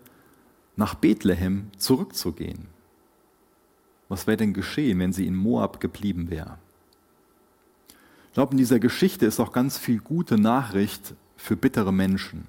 nach 0.76 0.94
Bethlehem 0.94 1.70
zurückzugehen? 1.78 2.71
Was 4.12 4.26
wäre 4.26 4.36
denn 4.36 4.52
geschehen, 4.52 4.98
wenn 4.98 5.14
sie 5.14 5.26
in 5.26 5.34
Moab 5.34 5.80
geblieben 5.80 6.28
wäre? 6.28 6.58
Ich 8.28 8.34
glaube, 8.34 8.50
in 8.50 8.58
dieser 8.58 8.78
Geschichte 8.78 9.24
ist 9.24 9.40
auch 9.40 9.52
ganz 9.52 9.78
viel 9.78 10.00
gute 10.00 10.36
Nachricht 10.36 11.14
für 11.34 11.56
bittere 11.56 11.94
Menschen. 11.94 12.46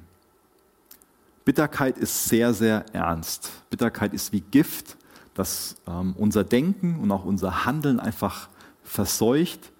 Bitterkeit 1.45 1.97
ist 1.97 2.25
sehr, 2.25 2.53
sehr 2.53 2.85
ernst. 2.91 3.49
Bitterkeit 3.69 4.13
ist 4.13 4.33
wie 4.33 4.41
Gift, 4.41 4.97
das 5.35 5.77
ähm, 5.87 6.13
unser 6.17 6.43
Denken 6.43 6.99
und 6.99 7.09
auch 7.13 7.23
unser 7.23 7.63
Handeln 7.63 8.01
einfach 8.01 8.49
verseucht 8.83 9.71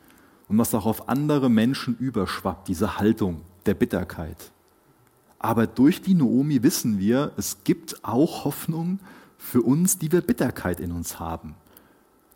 und 0.48 0.58
was 0.58 0.74
auch 0.74 0.86
auf 0.86 1.10
andere 1.10 1.50
Menschen 1.50 1.98
überschwappt, 1.98 2.70
diese 2.70 2.98
Haltung 2.98 3.42
der 3.66 3.74
Bitterkeit. 3.74 4.54
Aber 5.38 5.68
durch 5.68 6.02
die 6.02 6.14
Noomi 6.14 6.64
wissen 6.64 6.98
wir, 6.98 7.34
es 7.36 7.66
gibt 7.66 8.06
auch 8.06 8.46
Hoffnung 8.46 9.00
für 9.38 9.62
uns, 9.62 9.98
die 10.00 10.14
wir 10.14 10.22
Bitterkeit 10.22 10.80
in 10.80 10.94
uns 10.94 11.20
haben. 11.20 11.56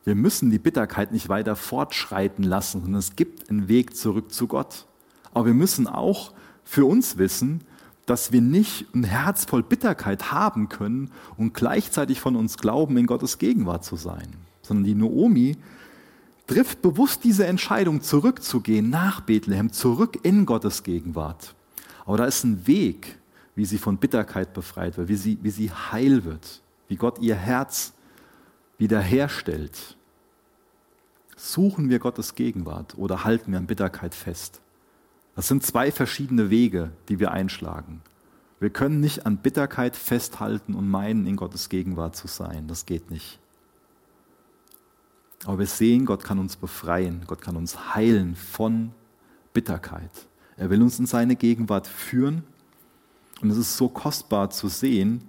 Wir 0.08 0.16
müssen 0.16 0.52
die 0.52 0.58
Bitterkeit 0.58 1.12
nicht 1.12 1.28
weiter 1.28 1.58
fortschreiten 1.58 2.42
lassen, 2.46 2.82
sondern 2.82 3.00
es 3.00 3.18
gibt 3.18 3.50
einen 3.50 3.68
Weg 3.68 3.94
zurück 3.94 4.32
zu 4.32 4.48
Gott. 4.48 4.86
Aber 5.34 5.48
wir 5.48 5.54
müssen 5.54 5.86
auch 5.86 6.32
für 6.64 6.86
uns 6.86 7.18
wissen, 7.18 7.60
dass 8.06 8.32
wir 8.32 8.40
nicht 8.40 8.86
ein 8.96 9.04
Herz 9.04 9.44
voll 9.44 9.64
Bitterkeit 9.64 10.32
haben 10.32 10.70
können 10.70 11.12
und 11.36 11.54
gleichzeitig 11.54 12.22
von 12.22 12.38
uns 12.38 12.58
glauben, 12.58 12.96
in 12.96 13.06
Gottes 13.06 13.38
Gegenwart 13.38 13.84
zu 13.84 13.98
sein. 13.98 14.30
Sondern 14.62 14.86
die 14.86 14.96
Noomi 14.96 15.58
trifft 16.48 16.82
bewusst 16.82 17.26
diese 17.26 17.46
Entscheidung, 17.46 18.00
zurückzugehen 18.00 18.90
nach 18.90 19.20
Bethlehem, 19.20 19.74
zurück 19.74 20.20
in 20.24 20.46
Gottes 20.46 20.84
Gegenwart. 20.84 21.54
Aber 22.06 22.16
da 22.16 22.24
ist 22.24 22.46
ein 22.46 22.66
Weg, 22.66 23.20
wie 23.56 23.66
sie 23.66 23.78
von 23.78 23.98
Bitterkeit 23.98 24.54
befreit 24.54 24.98
wird, 24.98 25.10
wie 25.10 25.18
sie, 25.18 25.38
wie 25.42 25.50
sie 25.50 25.70
heil 25.70 26.24
wird, 26.24 26.62
wie 26.88 26.96
Gott 26.96 27.20
ihr 27.20 27.36
Herz 27.36 27.92
wiederherstellt. 28.78 29.97
Suchen 31.38 31.90
wir 31.90 32.00
Gottes 32.00 32.34
Gegenwart 32.34 32.98
oder 32.98 33.24
halten 33.24 33.52
wir 33.52 33.60
an 33.60 33.68
Bitterkeit 33.68 34.16
fest? 34.16 34.60
Das 35.36 35.48
sind 35.48 35.64
zwei 35.64 35.92
verschiedene 35.92 36.50
Wege, 36.50 36.92
die 37.10 37.20
wir 37.20 37.32
einschlagen. 37.32 38.02
Wir 38.60 38.72
können 38.72 39.00
nicht 39.00 39.28
an 39.28 39.38
Bitterkeit 39.38 39.96
festhalten 39.96 40.74
und 40.74 40.90
meinen, 40.90 41.28
in 41.28 41.36
Gottes 41.36 41.70
Gegenwart 41.70 42.16
zu 42.16 42.28
sein. 42.28 42.68
Das 42.68 42.88
geht 42.88 43.12
nicht. 43.12 43.40
Aber 45.46 45.60
wir 45.60 45.68
sehen, 45.68 46.06
Gott 46.06 46.24
kann 46.24 46.40
uns 46.40 46.56
befreien, 46.56 47.22
Gott 47.28 47.42
kann 47.42 47.56
uns 47.56 47.94
heilen 47.94 48.36
von 48.36 48.92
Bitterkeit. 49.54 50.10
Er 50.58 50.72
will 50.72 50.82
uns 50.82 50.98
in 50.98 51.06
seine 51.06 51.36
Gegenwart 51.36 51.86
führen. 51.86 52.44
Und 53.42 53.52
es 53.52 53.58
ist 53.58 53.78
so 53.78 53.90
kostbar 53.90 54.50
zu 54.50 54.68
sehen, 54.68 55.24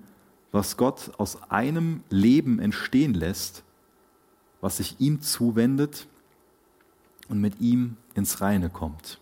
was 0.52 0.78
Gott 0.78 1.10
aus 1.18 1.50
einem 1.50 2.02
Leben 2.08 2.60
entstehen 2.60 3.12
lässt, 3.12 3.62
was 4.60 4.78
sich 4.78 4.96
ihm 5.00 5.20
zuwendet 5.20 6.06
und 7.28 7.40
mit 7.40 7.60
ihm 7.60 7.96
ins 8.14 8.40
Reine 8.40 8.70
kommt. 8.70 9.18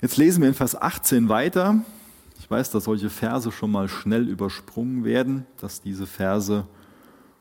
Jetzt 0.00 0.16
lesen 0.16 0.42
wir 0.42 0.48
in 0.48 0.54
Vers 0.54 0.80
18 0.80 1.28
weiter. 1.28 1.82
Ich 2.38 2.50
weiß, 2.50 2.70
dass 2.70 2.84
solche 2.84 3.08
Verse 3.08 3.50
schon 3.52 3.70
mal 3.70 3.88
schnell 3.88 4.28
übersprungen 4.28 5.04
werden, 5.04 5.46
dass 5.60 5.80
diese 5.80 6.06
Verse 6.06 6.66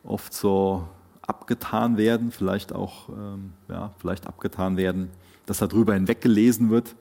oft 0.03 0.33
so 0.33 0.87
abgetan 1.21 1.97
werden, 1.97 2.31
vielleicht 2.31 2.73
auch 2.73 3.09
ähm, 3.09 3.53
ja, 3.69 3.93
vielleicht 3.97 4.27
abgetan 4.27 4.77
werden, 4.77 5.09
dass 5.45 5.57
darüber 5.57 5.93
hinweggelesen 5.93 6.69
wird. 6.69 6.95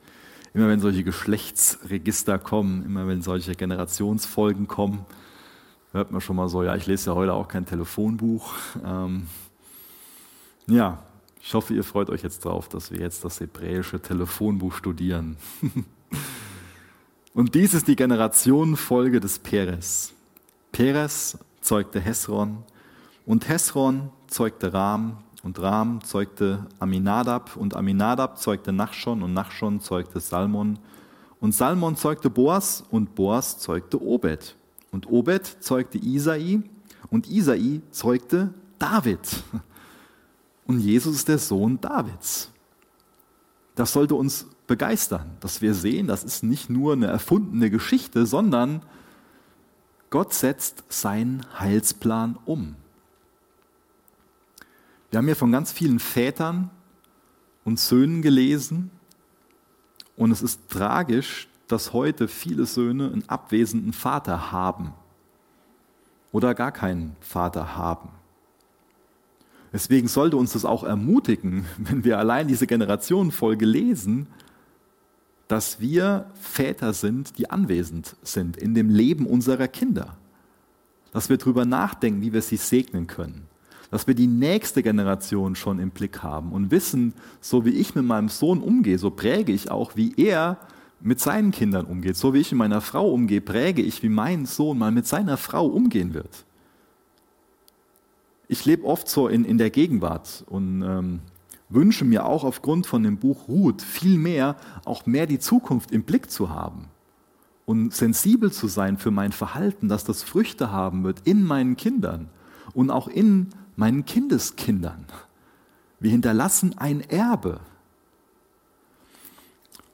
Immer 0.53 0.67
wenn 0.67 0.79
solche 0.79 1.03
Geschlechtsregister 1.03 2.39
kommen, 2.39 2.85
immer 2.85 3.07
wenn 3.07 3.21
solche 3.21 3.55
Generationsfolgen 3.55 4.67
kommen, 4.67 5.05
hört 5.93 6.11
man 6.11 6.21
schon 6.21 6.35
mal 6.35 6.49
so, 6.49 6.63
ja, 6.63 6.75
ich 6.75 6.85
lese 6.85 7.11
ja 7.11 7.15
heute 7.15 7.33
auch 7.33 7.47
kein 7.47 7.65
Telefonbuch. 7.65 8.53
Ähm, 8.85 9.27
ja, 10.65 11.03
ich 11.41 11.53
hoffe, 11.53 11.73
ihr 11.73 11.83
freut 11.83 12.09
euch 12.09 12.23
jetzt 12.23 12.45
drauf, 12.45 12.69
dass 12.69 12.91
wir 12.91 12.99
jetzt 12.99 13.25
das 13.25 13.39
hebräische 13.39 14.01
Telefonbuch 14.01 14.73
studieren. 14.73 15.37
Und 17.33 17.55
dies 17.55 17.73
ist 17.73 17.87
die 17.87 17.95
Generationenfolge 17.95 19.19
des 19.19 19.39
Peres. 19.39 20.13
Peres 20.71 21.37
zeugte 21.61 21.99
Hesron, 21.99 22.63
und 23.25 23.47
Hesron 23.47 24.09
zeugte 24.27 24.73
Ram 24.73 25.17
und 25.43 25.61
Ram 25.61 26.03
zeugte 26.03 26.65
Aminadab 26.79 27.55
und 27.55 27.75
Aminadab 27.75 28.37
zeugte 28.37 28.73
Nachschon 28.73 29.23
und 29.23 29.33
Nachschon 29.33 29.79
zeugte 29.79 30.19
Salmon 30.19 30.77
und 31.39 31.53
Salmon 31.53 31.95
zeugte 31.95 32.29
Boas 32.29 32.83
und 32.89 33.15
Boas 33.15 33.59
zeugte 33.59 34.01
Obed 34.01 34.55
und 34.93 35.09
Obed 35.09 35.45
zeugte 35.59 35.97
Isai 35.97 36.61
und 37.09 37.27
Isai 37.29 37.81
zeugte 37.91 38.53
David. 38.79 39.19
Und 40.65 40.79
Jesus 40.79 41.17
ist 41.17 41.27
der 41.27 41.39
Sohn 41.39 41.81
Davids. 41.81 42.49
Das 43.75 43.91
sollte 43.91 44.15
uns 44.15 44.47
begeistern, 44.65 45.35
dass 45.41 45.61
wir 45.61 45.73
sehen, 45.73 46.07
das 46.07 46.23
ist 46.23 46.41
nicht 46.41 46.69
nur 46.69 46.93
eine 46.93 47.07
erfundene 47.07 47.69
Geschichte, 47.69 48.25
sondern 48.25 48.81
Gott 50.09 50.33
setzt 50.33 50.85
seinen 50.87 51.45
Heilsplan 51.59 52.37
um. 52.45 52.75
Wir 55.09 55.17
haben 55.17 55.25
hier 55.25 55.35
von 55.35 55.51
ganz 55.51 55.73
vielen 55.73 55.99
Vätern 55.99 56.69
und 57.65 57.77
Söhnen 57.77 58.21
gelesen 58.21 58.89
und 60.15 60.31
es 60.31 60.41
ist 60.41 60.69
tragisch, 60.69 61.49
dass 61.73 61.91
heute 61.91 62.27
viele 62.27 62.67
Söhne 62.67 63.11
einen 63.11 63.27
abwesenden 63.27 63.93
Vater 63.93 64.51
haben 64.51 64.93
oder 66.31 66.53
gar 66.53 66.71
keinen 66.71 67.15
Vater 67.19 67.75
haben. 67.75 68.09
Deswegen 69.73 70.07
sollte 70.07 70.37
uns 70.37 70.53
das 70.53 70.65
auch 70.65 70.83
ermutigen, 70.83 71.65
wenn 71.79 72.03
wir 72.03 72.19
allein 72.19 72.47
diese 72.47 72.67
Generationenfolge 72.67 73.65
lesen, 73.65 74.27
dass 75.47 75.79
wir 75.79 76.27
Väter 76.39 76.93
sind, 76.93 77.39
die 77.39 77.49
anwesend 77.49 78.15
sind 78.21 78.55
in 78.55 78.75
dem 78.75 78.91
Leben 78.91 79.25
unserer 79.25 79.67
Kinder. 79.67 80.15
Dass 81.11 81.29
wir 81.29 81.37
darüber 81.37 81.65
nachdenken, 81.65 82.21
wie 82.21 82.33
wir 82.33 82.43
sie 82.43 82.57
segnen 82.57 83.07
können 83.07 83.47
dass 83.89 84.07
wir 84.07 84.15
die 84.15 84.25
nächste 84.25 84.81
Generation 84.81 85.55
schon 85.55 85.77
im 85.77 85.91
Blick 85.91 86.23
haben 86.23 86.51
und 86.51 86.71
wissen, 86.71 87.13
so 87.41 87.63
wie 87.63 87.69
ich 87.69 87.93
mit 87.93 88.03
meinem 88.03 88.27
Sohn 88.27 88.59
umgehe, 88.59 88.97
so 88.97 89.11
präge 89.11 89.51
ich 89.51 89.69
auch, 89.69 89.95
wie 89.95 90.15
er 90.17 90.57
mit 91.03 91.19
seinen 91.19 91.51
Kindern 91.51 91.85
umgeht. 91.85 92.15
So 92.15 92.33
wie 92.33 92.39
ich 92.39 92.51
mit 92.51 92.59
meiner 92.59 92.81
Frau 92.81 93.11
umgehe, 93.11 93.41
präge 93.41 93.81
ich, 93.81 94.01
wie 94.03 94.09
mein 94.09 94.45
Sohn 94.45 94.77
mal 94.77 94.91
mit 94.91 95.05
seiner 95.05 95.37
Frau 95.37 95.67
umgehen 95.67 96.13
wird. 96.13 96.45
Ich 98.47 98.65
lebe 98.65 98.85
oft 98.85 99.09
so 99.09 99.27
in, 99.27 99.45
in 99.45 99.57
der 99.57 99.69
Gegenwart 99.69 100.45
und 100.47 100.81
ähm, 100.81 101.19
wünsche 101.69 102.05
mir 102.05 102.25
auch 102.25 102.43
aufgrund 102.43 102.87
von 102.87 103.03
dem 103.03 103.17
Buch 103.17 103.47
Ruth 103.47 103.81
viel 103.81 104.17
mehr, 104.17 104.55
auch 104.85 105.05
mehr 105.05 105.27
die 105.27 105.39
Zukunft 105.39 105.91
im 105.91 106.03
Blick 106.03 106.31
zu 106.31 106.49
haben 106.49 106.87
und 107.65 107.93
sensibel 107.93 108.51
zu 108.51 108.67
sein 108.67 108.97
für 108.97 109.11
mein 109.11 109.31
Verhalten, 109.31 109.89
dass 109.89 110.03
das 110.03 110.23
Früchte 110.23 110.71
haben 110.71 111.03
wird 111.03 111.21
in 111.25 111.43
meinen 111.43 111.75
Kindern 111.75 112.29
und 112.73 112.89
auch 112.91 113.07
in 113.07 113.49
meinen 113.75 114.05
Kindeskindern. 114.05 115.05
Wir 115.99 116.11
hinterlassen 116.11 116.77
ein 116.77 117.01
Erbe. 117.01 117.59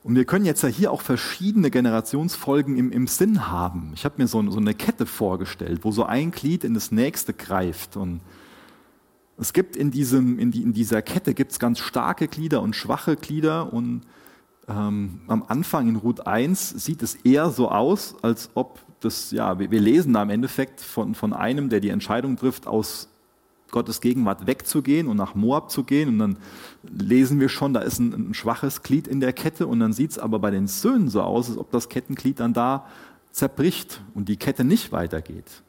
Und 0.04 0.16
wir 0.16 0.26
können 0.26 0.46
jetzt 0.46 0.62
ja 0.64 0.70
hier 0.70 0.92
auch 0.92 1.02
verschiedene 1.02 1.70
Generationsfolgen 1.70 2.78
im, 2.78 2.92
im 2.92 3.08
Sinn 3.08 3.50
haben. 3.50 3.92
Ich 3.96 4.06
habe 4.06 4.16
mir 4.18 4.28
so, 4.28 4.50
so, 4.50 4.58
eine 4.58 4.74
Kette 4.74 5.06
vorgestellt, 5.06 5.82
wo 5.84 5.92
so 5.92 6.06
ein 6.06 6.32
Glied 6.32 6.64
in 6.64 6.74
das 6.74 6.92
nächste 6.92 7.34
greift. 7.34 7.98
Und 7.98 8.22
es 9.38 9.52
gibt 9.52 9.76
in, 9.76 9.92
diesem, 9.92 10.40
in, 10.40 10.52
die, 10.52 10.62
in 10.62 10.74
dieser 10.74 11.02
Kette 11.02 11.34
gibt's 11.34 11.60
ganz 11.60 11.80
starke 11.80 12.30
Glieder 12.30 12.62
und 12.62 12.78
schwache 12.78 13.18
Glieder. 13.18 13.74
Und 13.74 14.04
ähm, 14.70 15.22
am 15.28 15.44
Anfang 15.48 15.90
in 15.90 15.98
Ruth 15.98 16.26
1 16.26 16.70
sieht 16.70 17.04
es 17.04 17.16
eher 17.16 17.50
so 17.50 17.70
aus, 17.70 18.16
als 18.22 18.52
ob 18.54 18.80
das, 19.02 19.32
ja, 19.32 19.60
wir, 19.60 19.70
wir 19.70 19.82
lesen 19.82 20.14
da 20.14 20.24
im 20.24 20.30
Endeffekt 20.30 20.80
von, 20.80 21.14
von 21.14 21.34
einem, 21.34 21.68
der 21.70 21.82
die 21.82 21.90
Entscheidung 21.90 22.38
trifft, 22.38 22.68
aus 22.68 23.10
Gottes 23.72 24.02
Gegenwart 24.02 24.48
wegzugehen 24.48 25.08
und 25.08 25.18
nach 25.18 25.36
Moab 25.36 25.72
zu 25.72 25.84
gehen. 25.84 26.10
Und 26.10 26.20
dann 26.20 26.38
lesen 26.84 27.40
wir 27.40 27.50
schon, 27.50 27.74
da 27.74 27.82
ist 27.82 28.00
ein, 28.00 28.30
ein 28.30 28.34
schwaches 28.34 28.84
Glied 28.84 29.08
in 29.08 29.20
der 29.20 29.34
Kette. 29.34 29.68
Und 29.68 29.80
dann 29.80 29.94
sieht 29.94 30.12
es 30.12 30.20
aber 30.20 30.40
bei 30.40 30.52
den 30.52 30.68
Söhnen 30.68 31.10
so 31.10 31.22
aus, 31.22 31.50
als 31.50 31.58
ob 31.58 31.72
das 31.72 31.90
Kettenglied 31.90 32.40
dann 32.40 32.54
da 32.54 32.86
zerbricht 33.32 34.02
und 34.14 34.30
die 34.30 34.38
Kette 34.38 34.64
nicht 34.64 34.92
weitergeht. 34.92 35.64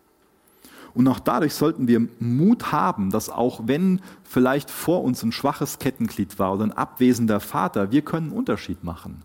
Und 0.95 1.07
auch 1.09 1.21
dadurch 1.21 1.55
sollten 1.55 1.87
wir 1.87 2.09
Mut 2.19 2.73
haben, 2.73 3.11
dass 3.11 3.31
auch 3.31 3.63
wenn 3.67 4.01
vielleicht 4.25 4.71
vor 4.71 5.05
uns 5.05 5.23
ein 5.23 5.33
schwaches 5.33 5.79
Kettenglied 5.79 6.39
war 6.39 6.55
oder 6.55 6.65
ein 6.65 6.73
abwesender 6.73 7.41
Vater, 7.41 7.93
wir 7.93 8.03
können 8.03 8.29
einen 8.29 8.37
Unterschied 8.37 8.83
machen. 8.83 9.23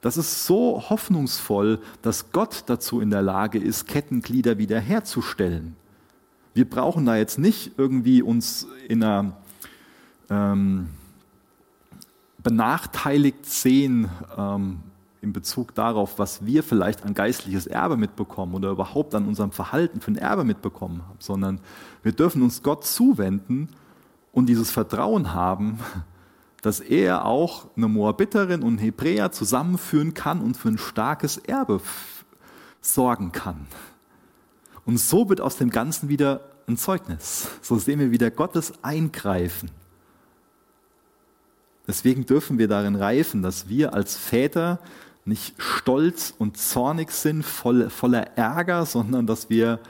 Das 0.00 0.16
ist 0.16 0.44
so 0.46 0.82
hoffnungsvoll, 0.88 1.80
dass 2.02 2.30
Gott 2.32 2.64
dazu 2.66 3.00
in 3.00 3.10
der 3.10 3.22
Lage 3.22 3.58
ist, 3.58 3.86
Kettenglieder 3.86 4.58
wiederherzustellen. 4.58 5.76
Wir 6.56 6.64
brauchen 6.64 7.04
da 7.04 7.16
jetzt 7.16 7.38
nicht 7.38 7.72
irgendwie 7.76 8.22
uns 8.22 8.66
in 8.88 9.04
einer 9.04 9.36
ähm, 10.30 10.88
benachteiligt 12.42 13.44
sehen 13.44 14.08
ähm, 14.38 14.78
in 15.20 15.34
Bezug 15.34 15.74
darauf, 15.74 16.18
was 16.18 16.46
wir 16.46 16.62
vielleicht 16.62 17.04
an 17.04 17.12
geistliches 17.12 17.66
Erbe 17.66 17.98
mitbekommen 17.98 18.54
oder 18.54 18.70
überhaupt 18.70 19.14
an 19.14 19.28
unserem 19.28 19.52
Verhalten 19.52 20.00
für 20.00 20.12
ein 20.12 20.16
Erbe 20.16 20.44
mitbekommen 20.44 21.02
haben, 21.06 21.18
sondern 21.18 21.60
wir 22.02 22.12
dürfen 22.12 22.40
uns 22.40 22.62
Gott 22.62 22.86
zuwenden 22.86 23.68
und 24.32 24.46
dieses 24.46 24.70
Vertrauen 24.70 25.34
haben, 25.34 25.78
dass 26.62 26.80
er 26.80 27.26
auch 27.26 27.66
eine 27.76 27.88
Moabiterin 27.88 28.62
und 28.62 28.78
Hebräer 28.78 29.30
zusammenführen 29.30 30.14
kann 30.14 30.40
und 30.40 30.56
für 30.56 30.70
ein 30.70 30.78
starkes 30.78 31.36
Erbe 31.36 31.82
sorgen 32.80 33.30
kann. 33.30 33.66
Und 34.86 34.98
so 34.98 35.28
wird 35.28 35.40
aus 35.40 35.56
dem 35.56 35.70
Ganzen 35.70 36.08
wieder 36.08 36.40
ein 36.66 36.76
Zeugnis. 36.76 37.48
So 37.60 37.76
sehen 37.78 37.98
wir 37.98 38.12
wieder 38.12 38.30
Gottes 38.30 38.72
Eingreifen. 38.82 39.70
Deswegen 41.86 42.24
dürfen 42.24 42.58
wir 42.58 42.68
darin 42.68 42.96
reifen, 42.96 43.42
dass 43.42 43.68
wir 43.68 43.94
als 43.94 44.16
Väter 44.16 44.78
nicht 45.24 45.60
stolz 45.60 46.32
und 46.36 46.56
zornig 46.56 47.10
sind, 47.10 47.44
voll, 47.44 47.90
voller 47.90 48.36
Ärger, 48.36 48.86
sondern 48.86 49.26
dass 49.26 49.50
wir 49.50 49.80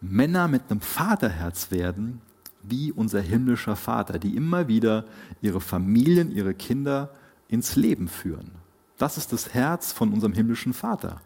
Männer 0.00 0.48
mit 0.48 0.62
einem 0.68 0.80
Vaterherz 0.80 1.70
werden, 1.70 2.20
wie 2.62 2.92
unser 2.92 3.20
himmlischer 3.20 3.76
Vater, 3.76 4.18
die 4.18 4.36
immer 4.36 4.68
wieder 4.68 5.04
ihre 5.40 5.60
Familien, 5.60 6.30
ihre 6.30 6.54
Kinder 6.54 7.10
ins 7.48 7.76
Leben 7.76 8.08
führen. 8.08 8.50
Das 8.98 9.16
ist 9.16 9.32
das 9.32 9.54
Herz 9.54 9.92
von 9.92 10.12
unserem 10.12 10.32
himmlischen 10.32 10.72
Vater. 10.72 11.20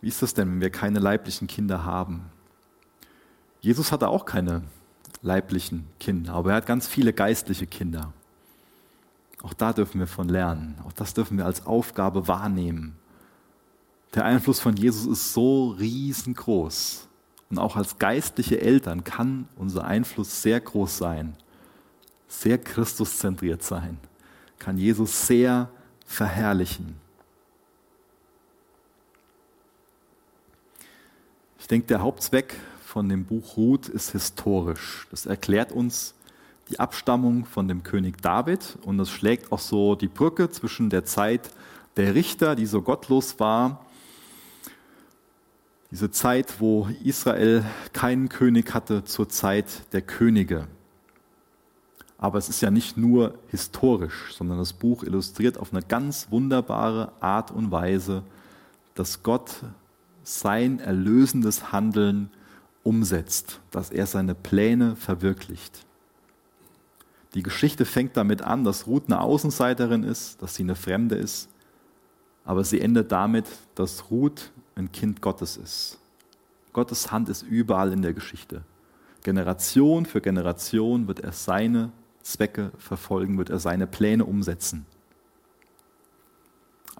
Wie 0.00 0.08
ist 0.08 0.22
das 0.22 0.34
denn, 0.34 0.48
wenn 0.50 0.60
wir 0.60 0.70
keine 0.70 0.98
leiblichen 0.98 1.46
Kinder 1.46 1.84
haben? 1.84 2.24
Jesus 3.60 3.92
hatte 3.92 4.08
auch 4.08 4.24
keine 4.24 4.62
leiblichen 5.22 5.86
Kinder, 5.98 6.32
aber 6.34 6.50
er 6.50 6.56
hat 6.56 6.66
ganz 6.66 6.88
viele 6.88 7.12
geistliche 7.12 7.66
Kinder. 7.66 8.12
Auch 9.42 9.54
da 9.54 9.72
dürfen 9.72 10.00
wir 10.00 10.06
von 10.06 10.28
lernen. 10.28 10.76
Auch 10.86 10.92
das 10.92 11.14
dürfen 11.14 11.38
wir 11.38 11.46
als 11.46 11.66
Aufgabe 11.66 12.28
wahrnehmen. 12.28 12.96
Der 14.14 14.24
Einfluss 14.24 14.60
von 14.60 14.76
Jesus 14.76 15.06
ist 15.06 15.32
so 15.32 15.70
riesengroß. 15.70 17.08
Und 17.50 17.58
auch 17.58 17.76
als 17.76 17.98
geistliche 17.98 18.60
Eltern 18.60 19.02
kann 19.02 19.48
unser 19.56 19.84
Einfluss 19.84 20.42
sehr 20.42 20.60
groß 20.60 20.98
sein, 20.98 21.36
sehr 22.28 22.58
Christuszentriert 22.58 23.62
sein, 23.62 23.98
kann 24.58 24.78
Jesus 24.78 25.26
sehr 25.26 25.68
verherrlichen. 26.06 26.99
Denke, 31.70 31.86
der 31.86 32.02
Hauptzweck 32.02 32.56
von 32.84 33.08
dem 33.08 33.24
Buch 33.24 33.56
Ruth 33.56 33.88
ist 33.88 34.12
historisch. 34.12 35.06
Das 35.10 35.26
erklärt 35.26 35.72
uns, 35.72 36.14
die 36.68 36.78
Abstammung 36.80 37.46
von 37.46 37.68
dem 37.68 37.82
König 37.82 38.20
David 38.22 38.78
und 38.82 38.98
das 38.98 39.10
schlägt 39.10 39.52
auch 39.52 39.58
so 39.58 39.94
die 39.94 40.08
Brücke 40.08 40.50
zwischen 40.50 40.90
der 40.90 41.04
Zeit 41.04 41.50
der 41.96 42.14
Richter, 42.14 42.54
die 42.54 42.66
so 42.66 42.82
gottlos 42.82 43.40
war, 43.40 43.84
diese 45.90 46.10
Zeit, 46.10 46.60
wo 46.60 46.88
Israel 47.02 47.64
keinen 47.92 48.28
König 48.28 48.72
hatte, 48.74 49.04
zur 49.04 49.28
Zeit 49.28 49.92
der 49.92 50.02
Könige. 50.02 50.68
Aber 52.16 52.38
es 52.38 52.48
ist 52.48 52.60
ja 52.60 52.70
nicht 52.70 52.96
nur 52.96 53.34
historisch, 53.48 54.34
sondern 54.36 54.58
das 54.58 54.72
Buch 54.72 55.02
illustriert 55.02 55.58
auf 55.58 55.72
eine 55.72 55.82
ganz 55.82 56.30
wunderbare 56.30 57.12
Art 57.18 57.50
und 57.50 57.72
Weise, 57.72 58.22
dass 58.94 59.22
Gott 59.24 59.62
sein 60.38 60.78
erlösendes 60.78 61.72
Handeln 61.72 62.30
umsetzt, 62.82 63.60
dass 63.70 63.90
er 63.90 64.06
seine 64.06 64.34
Pläne 64.34 64.96
verwirklicht. 64.96 65.84
Die 67.34 67.42
Geschichte 67.42 67.84
fängt 67.84 68.16
damit 68.16 68.42
an, 68.42 68.64
dass 68.64 68.86
Ruth 68.86 69.04
eine 69.06 69.20
Außenseiterin 69.20 70.02
ist, 70.02 70.40
dass 70.42 70.54
sie 70.54 70.62
eine 70.62 70.76
Fremde 70.76 71.16
ist, 71.16 71.48
aber 72.44 72.64
sie 72.64 72.80
endet 72.80 73.12
damit, 73.12 73.46
dass 73.74 74.10
Ruth 74.10 74.52
ein 74.74 74.90
Kind 74.92 75.20
Gottes 75.20 75.56
ist. 75.56 75.98
Gottes 76.72 77.10
Hand 77.10 77.28
ist 77.28 77.42
überall 77.42 77.92
in 77.92 78.02
der 78.02 78.14
Geschichte. 78.14 78.62
Generation 79.22 80.06
für 80.06 80.20
Generation 80.20 81.08
wird 81.08 81.20
er 81.20 81.32
seine 81.32 81.90
Zwecke 82.22 82.70
verfolgen, 82.78 83.36
wird 83.36 83.50
er 83.50 83.58
seine 83.58 83.86
Pläne 83.86 84.24
umsetzen. 84.24 84.86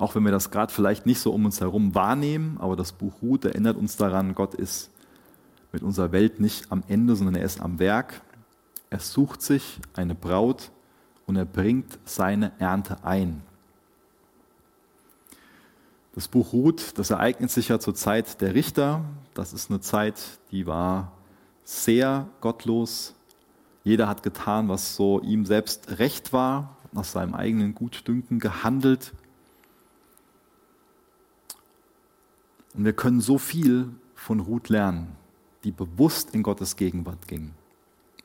Auch 0.00 0.14
wenn 0.14 0.24
wir 0.24 0.32
das 0.32 0.50
gerade 0.50 0.72
vielleicht 0.72 1.06
nicht 1.06 1.20
so 1.20 1.32
um 1.32 1.44
uns 1.44 1.60
herum 1.60 1.94
wahrnehmen, 1.94 2.56
aber 2.58 2.74
das 2.74 2.92
Buch 2.92 3.22
Ruth 3.22 3.44
erinnert 3.44 3.76
uns 3.76 3.96
daran, 3.96 4.34
Gott 4.34 4.54
ist 4.54 4.90
mit 5.72 5.82
unserer 5.82 6.10
Welt 6.10 6.40
nicht 6.40 6.72
am 6.72 6.82
Ende, 6.88 7.14
sondern 7.14 7.36
er 7.36 7.44
ist 7.44 7.60
am 7.60 7.78
Werk 7.78 8.22
er 8.90 8.98
sucht 8.98 9.40
sich 9.40 9.80
eine 9.94 10.16
Braut 10.16 10.72
und 11.26 11.36
er 11.36 11.44
bringt 11.44 11.98
seine 12.04 12.52
Ernte 12.58 13.04
ein. 13.04 13.42
Das 16.12 16.26
Buch 16.26 16.52
Ruth, 16.52 16.98
das 16.98 17.10
ereignet 17.10 17.52
sich 17.52 17.68
ja 17.68 17.78
zur 17.78 17.94
Zeit 17.94 18.40
der 18.40 18.54
Richter. 18.54 19.04
Das 19.32 19.52
ist 19.52 19.70
eine 19.70 19.80
Zeit, 19.80 20.20
die 20.50 20.66
war 20.66 21.12
sehr 21.62 22.28
gottlos. 22.40 23.14
Jeder 23.84 24.08
hat 24.08 24.24
getan, 24.24 24.68
was 24.68 24.96
so 24.96 25.20
ihm 25.20 25.46
selbst 25.46 26.00
recht 26.00 26.32
war, 26.32 26.76
nach 26.90 27.04
seinem 27.04 27.34
eigenen 27.34 27.76
Gutdünken 27.76 28.40
gehandelt. 28.40 29.12
Und 32.74 32.84
wir 32.84 32.92
können 32.92 33.20
so 33.20 33.38
viel 33.38 33.90
von 34.14 34.40
Ruth 34.40 34.68
lernen, 34.68 35.16
die 35.64 35.72
bewusst 35.72 36.34
in 36.34 36.42
Gottes 36.42 36.76
Gegenwart 36.76 37.26
ging 37.26 37.52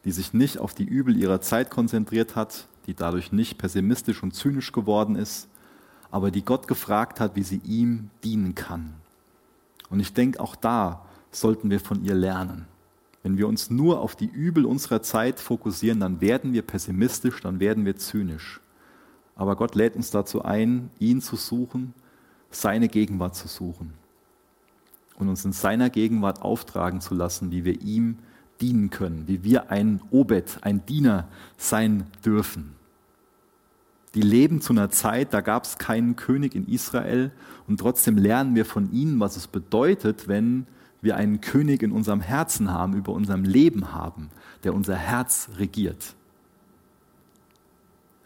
die 0.05 0.11
sich 0.11 0.33
nicht 0.33 0.59
auf 0.59 0.73
die 0.73 0.85
Übel 0.85 1.17
ihrer 1.17 1.41
Zeit 1.41 1.71
konzentriert 1.71 2.35
hat, 2.35 2.67
die 2.85 2.93
dadurch 2.93 3.31
nicht 3.31 3.57
pessimistisch 3.57 4.21
und 4.21 4.33
zynisch 4.33 4.71
geworden 4.71 5.15
ist, 5.15 5.49
aber 6.11 6.29
die 6.29 6.45
Gott 6.45 6.67
gefragt 6.67 7.19
hat, 7.19 7.35
wie 7.35 7.43
sie 7.43 7.59
ihm 7.65 8.11
dienen 8.23 8.53
kann. 8.53 8.93
Und 9.89 9.99
ich 9.99 10.13
denke, 10.13 10.39
auch 10.39 10.55
da 10.55 11.03
sollten 11.31 11.71
wir 11.71 11.79
von 11.79 12.05
ihr 12.05 12.13
lernen. 12.13 12.67
Wenn 13.23 13.37
wir 13.37 13.47
uns 13.47 13.71
nur 13.71 13.99
auf 13.99 14.15
die 14.15 14.27
Übel 14.27 14.65
unserer 14.65 15.01
Zeit 15.01 15.39
fokussieren, 15.39 15.99
dann 15.99 16.21
werden 16.21 16.53
wir 16.53 16.61
pessimistisch, 16.61 17.41
dann 17.41 17.59
werden 17.59 17.83
wir 17.83 17.97
zynisch. 17.97 18.61
Aber 19.35 19.55
Gott 19.55 19.73
lädt 19.73 19.95
uns 19.95 20.11
dazu 20.11 20.43
ein, 20.43 20.91
ihn 20.99 21.19
zu 21.19 21.35
suchen, 21.35 21.95
seine 22.51 22.87
Gegenwart 22.87 23.35
zu 23.35 23.47
suchen 23.47 24.04
und 25.17 25.29
uns 25.29 25.45
in 25.45 25.53
seiner 25.53 25.89
Gegenwart 25.89 26.41
auftragen 26.41 27.01
zu 27.01 27.13
lassen, 27.15 27.51
wie 27.51 27.65
wir 27.65 27.81
ihm 27.81 28.17
dienen 28.61 28.89
können, 28.89 29.27
wie 29.27 29.43
wir 29.43 29.71
ein 29.71 30.01
Obed, 30.11 30.59
ein 30.61 30.85
Diener 30.85 31.27
sein 31.57 32.05
dürfen. 32.23 32.73
Die 34.13 34.21
leben 34.21 34.61
zu 34.61 34.71
einer 34.71 34.89
Zeit, 34.89 35.33
da 35.33 35.41
gab 35.41 35.65
es 35.65 35.77
keinen 35.77 36.15
König 36.15 36.55
in 36.55 36.67
Israel 36.67 37.31
und 37.67 37.81
trotzdem 37.81 38.17
lernen 38.17 38.55
wir 38.55 38.65
von 38.65 38.91
ihnen, 38.93 39.19
was 39.19 39.35
es 39.35 39.47
bedeutet, 39.47 40.29
wenn 40.29 40.67
wir 41.01 41.17
einen 41.17 41.41
König 41.41 41.83
in 41.83 41.91
unserem 41.91 42.21
Herzen 42.21 42.71
haben, 42.71 42.95
über 42.95 43.11
unserem 43.11 43.43
Leben 43.43 43.93
haben, 43.93 44.29
der 44.63 44.73
unser 44.73 44.95
Herz 44.95 45.49
regiert. 45.57 46.15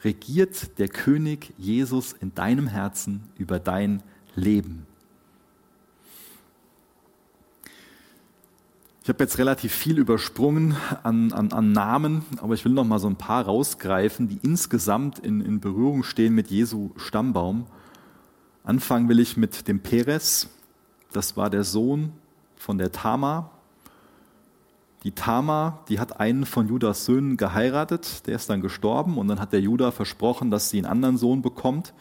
Regiert 0.03 0.77
der 0.79 0.87
König 0.87 1.53
Jesus 1.57 2.13
in 2.13 2.33
deinem 2.35 2.67
Herzen 2.67 3.23
über 3.37 3.59
dein 3.59 4.01
Leben? 4.35 4.85
Ich 9.09 9.11
habe 9.11 9.23
jetzt 9.23 9.39
relativ 9.39 9.73
viel 9.73 9.97
übersprungen 9.97 10.75
an, 11.01 11.33
an, 11.33 11.51
an, 11.51 11.71
Namen, 11.71 12.23
aber 12.43 12.53
ich 12.53 12.63
will 12.63 12.73
noch 12.73 12.83
mal 12.83 12.99
so 12.99 13.07
ein 13.07 13.15
paar 13.15 13.43
rausgreifen, 13.43 14.27
die 14.27 14.37
insgesamt 14.43 15.17
in, 15.17 15.41
in 15.41 15.59
Berührung 15.59 16.03
stehen 16.03 16.35
mit 16.35 16.51
Jesu 16.51 16.91
Stammbaum. 16.95 17.65
Anfangen 18.63 19.09
will 19.09 19.19
ich 19.19 19.35
mit 19.35 19.67
dem 19.67 19.79
Peres. 19.79 20.49
Das 21.11 21.35
war 21.35 21.49
der 21.49 21.63
Sohn 21.63 22.11
von 22.55 22.77
der 22.77 22.91
Tama. 22.91 23.49
Die 25.03 25.13
Tama, 25.13 25.79
die 25.89 25.99
hat 25.99 26.19
einen 26.19 26.45
von 26.45 26.67
Judas 26.67 27.05
Söhnen 27.05 27.35
geheiratet, 27.35 28.27
der 28.27 28.35
ist 28.35 28.47
dann 28.47 28.61
gestorben 28.61 29.17
und 29.17 29.27
dann 29.27 29.39
hat 29.39 29.53
der 29.53 29.61
Judah 29.61 29.91
versprochen, 29.91 30.51
dass 30.51 30.69
sie 30.69 30.77
einen 30.77 30.85
anderen 30.85 31.17
Sohn 31.17 31.41
bekommt, 31.41 31.95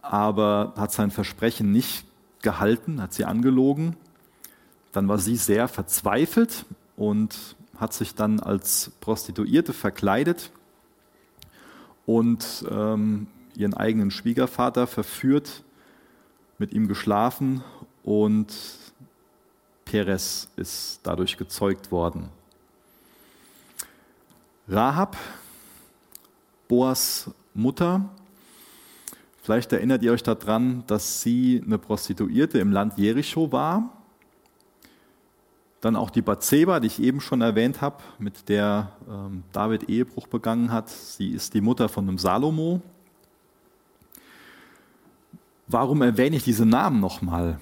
aber 0.00 0.72
hat 0.78 0.92
sein 0.92 1.10
Versprechen 1.10 1.72
nicht 1.72 2.06
gehalten, 2.40 3.02
hat 3.02 3.12
sie 3.12 3.26
angelogen 3.26 3.96
dann 4.98 5.06
war 5.06 5.18
sie 5.18 5.36
sehr 5.36 5.68
verzweifelt 5.68 6.64
und 6.96 7.54
hat 7.78 7.92
sich 7.92 8.16
dann 8.16 8.40
als 8.40 8.90
Prostituierte 9.00 9.72
verkleidet 9.72 10.50
und 12.04 12.66
ähm, 12.68 13.28
ihren 13.54 13.74
eigenen 13.74 14.10
Schwiegervater 14.10 14.88
verführt, 14.88 15.62
mit 16.58 16.72
ihm 16.72 16.88
geschlafen 16.88 17.62
und 18.02 18.52
Perez 19.84 20.48
ist 20.56 20.98
dadurch 21.04 21.36
gezeugt 21.36 21.92
worden. 21.92 22.30
Rahab, 24.66 25.16
Boas 26.66 27.30
Mutter, 27.54 28.08
vielleicht 29.42 29.72
erinnert 29.72 30.02
ihr 30.02 30.10
euch 30.10 30.24
daran, 30.24 30.82
dass 30.88 31.22
sie 31.22 31.62
eine 31.64 31.78
Prostituierte 31.78 32.58
im 32.58 32.72
Land 32.72 32.98
Jericho 32.98 33.52
war 33.52 33.94
dann 35.80 35.96
auch 35.96 36.10
die 36.10 36.22
Bathseba, 36.22 36.80
die 36.80 36.88
ich 36.88 37.00
eben 37.00 37.20
schon 37.20 37.40
erwähnt 37.40 37.80
habe, 37.80 38.02
mit 38.18 38.48
der 38.48 38.92
ähm, 39.08 39.44
David 39.52 39.88
Ehebruch 39.88 40.26
begangen 40.26 40.72
hat. 40.72 40.88
Sie 40.90 41.30
ist 41.30 41.54
die 41.54 41.60
Mutter 41.60 41.88
von 41.88 42.08
einem 42.08 42.18
Salomo. 42.18 42.82
Warum 45.68 46.02
erwähne 46.02 46.36
ich 46.36 46.44
diese 46.44 46.66
Namen 46.66 47.00
nochmal? 47.00 47.60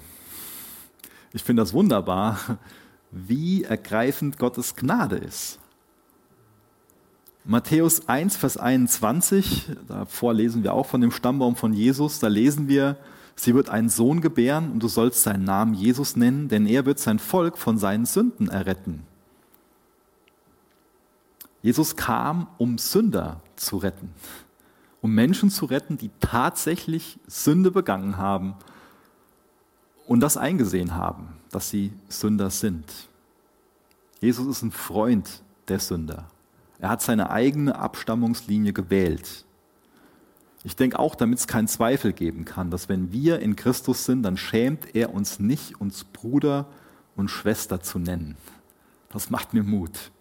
Ich 1.33 1.43
finde 1.43 1.61
das 1.61 1.73
wunderbar, 1.73 2.39
wie 3.11 3.63
ergreifend 3.63 4.39
Gottes 4.39 4.75
Gnade 4.75 5.17
ist. 5.17 5.59
Matthäus 7.43 8.09
1, 8.09 8.35
Vers 8.35 8.57
21, 8.57 9.69
davor 9.87 10.33
lesen 10.33 10.63
wir 10.63 10.73
auch 10.73 10.85
von 10.85 10.99
dem 10.99 11.11
Stammbaum 11.11 11.55
von 11.55 11.71
Jesus, 11.71 12.19
da 12.19 12.27
lesen 12.27 12.67
wir, 12.67 12.97
Sie 13.39 13.53
wird 13.53 13.69
einen 13.69 13.89
Sohn 13.89 14.21
gebären 14.21 14.71
und 14.71 14.81
du 14.81 14.87
sollst 14.87 15.21
seinen 15.21 15.43
Namen 15.43 15.75
Jesus 15.75 16.15
nennen, 16.15 16.49
denn 16.49 16.65
er 16.65 16.85
wird 16.85 16.99
sein 16.99 17.19
Volk 17.19 17.57
von 17.57 17.77
seinen 17.77 18.05
Sünden 18.05 18.49
erretten. 18.49 19.03
Jesus 21.61 21.95
kam, 21.95 22.47
um 22.57 22.77
Sünder 22.77 23.41
zu 23.55 23.77
retten, 23.77 24.11
um 25.01 25.13
Menschen 25.13 25.51
zu 25.51 25.65
retten, 25.65 25.97
die 25.97 26.09
tatsächlich 26.19 27.19
Sünde 27.27 27.71
begangen 27.71 28.17
haben 28.17 28.55
und 30.07 30.21
das 30.21 30.35
eingesehen 30.35 30.95
haben, 30.95 31.29
dass 31.51 31.69
sie 31.69 31.93
Sünder 32.09 32.49
sind. 32.49 32.85
Jesus 34.19 34.47
ist 34.47 34.63
ein 34.63 34.71
Freund 34.71 35.43
der 35.67 35.79
Sünder. 35.79 36.27
Er 36.79 36.89
hat 36.89 37.01
seine 37.01 37.29
eigene 37.29 37.77
Abstammungslinie 37.77 38.73
gewählt. 38.73 39.45
Ich 40.63 40.75
denke 40.75 40.99
auch, 40.99 41.15
damit 41.15 41.39
es 41.39 41.47
keinen 41.47 41.67
Zweifel 41.67 42.13
geben 42.13 42.45
kann, 42.45 42.71
dass 42.71 42.89
wenn 42.89 43.11
wir 43.11 43.39
in 43.39 43.55
Christus 43.55 44.05
sind, 44.05 44.23
dann 44.23 44.37
schämt 44.37 44.95
er 44.95 45.13
uns 45.13 45.39
nicht, 45.39 45.79
uns 45.79 46.03
Bruder 46.03 46.67
und 47.15 47.29
Schwester 47.29 47.81
zu 47.81 47.99
nennen. 47.99 48.35
Das 49.09 49.29
macht 49.29 49.53
mir 49.53 49.63
Mut. 49.63 50.11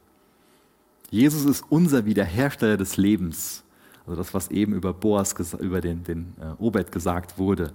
Jesus 1.10 1.44
ist 1.44 1.64
unser 1.68 2.04
Wiederhersteller 2.04 2.76
des 2.76 2.96
Lebens. 2.96 3.64
Also 4.06 4.16
das, 4.16 4.34
was 4.34 4.50
eben 4.50 4.72
über 4.72 4.92
Boas, 4.92 5.34
über 5.58 5.80
den, 5.80 6.04
den 6.04 6.34
äh, 6.40 6.62
Obed 6.62 6.92
gesagt 6.92 7.38
wurde. 7.38 7.72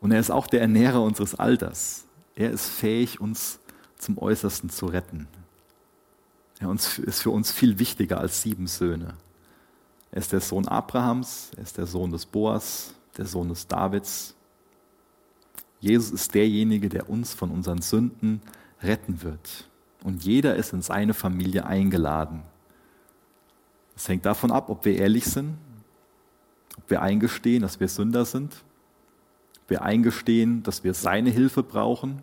Und 0.00 0.12
er 0.12 0.20
ist 0.20 0.30
auch 0.30 0.46
der 0.46 0.60
Ernährer 0.60 1.02
unseres 1.02 1.34
Alters. 1.34 2.06
Er 2.34 2.50
ist 2.50 2.66
fähig, 2.66 3.20
uns 3.20 3.58
zum 3.98 4.18
Äußersten 4.18 4.70
zu 4.70 4.86
retten. 4.86 5.28
Er 6.60 6.72
ist 6.72 7.22
für 7.22 7.30
uns 7.30 7.50
viel 7.50 7.78
wichtiger 7.78 8.20
als 8.20 8.42
sieben 8.42 8.66
Söhne. 8.66 9.14
Er 10.12 10.18
ist 10.18 10.32
der 10.32 10.40
Sohn 10.40 10.66
Abrahams, 10.66 11.52
er 11.56 11.62
ist 11.62 11.78
der 11.78 11.86
Sohn 11.86 12.10
des 12.10 12.26
Boas, 12.26 12.94
der 13.16 13.26
Sohn 13.26 13.48
des 13.48 13.66
Davids. 13.66 14.34
Jesus 15.78 16.10
ist 16.10 16.34
derjenige, 16.34 16.88
der 16.88 17.08
uns 17.08 17.32
von 17.32 17.50
unseren 17.50 17.80
Sünden 17.80 18.42
retten 18.82 19.22
wird. 19.22 19.68
Und 20.02 20.24
jeder 20.24 20.56
ist 20.56 20.72
in 20.72 20.82
seine 20.82 21.14
Familie 21.14 21.64
eingeladen. 21.64 22.42
Es 23.94 24.08
hängt 24.08 24.24
davon 24.24 24.50
ab, 24.50 24.68
ob 24.68 24.84
wir 24.84 24.96
ehrlich 24.96 25.26
sind, 25.26 25.58
ob 26.78 26.90
wir 26.90 27.02
eingestehen, 27.02 27.62
dass 27.62 27.80
wir 27.80 27.88
Sünder 27.88 28.24
sind, 28.24 28.64
ob 29.62 29.70
wir 29.70 29.82
eingestehen, 29.82 30.62
dass 30.62 30.84
wir 30.84 30.94
seine 30.94 31.30
Hilfe 31.30 31.62
brauchen 31.62 32.22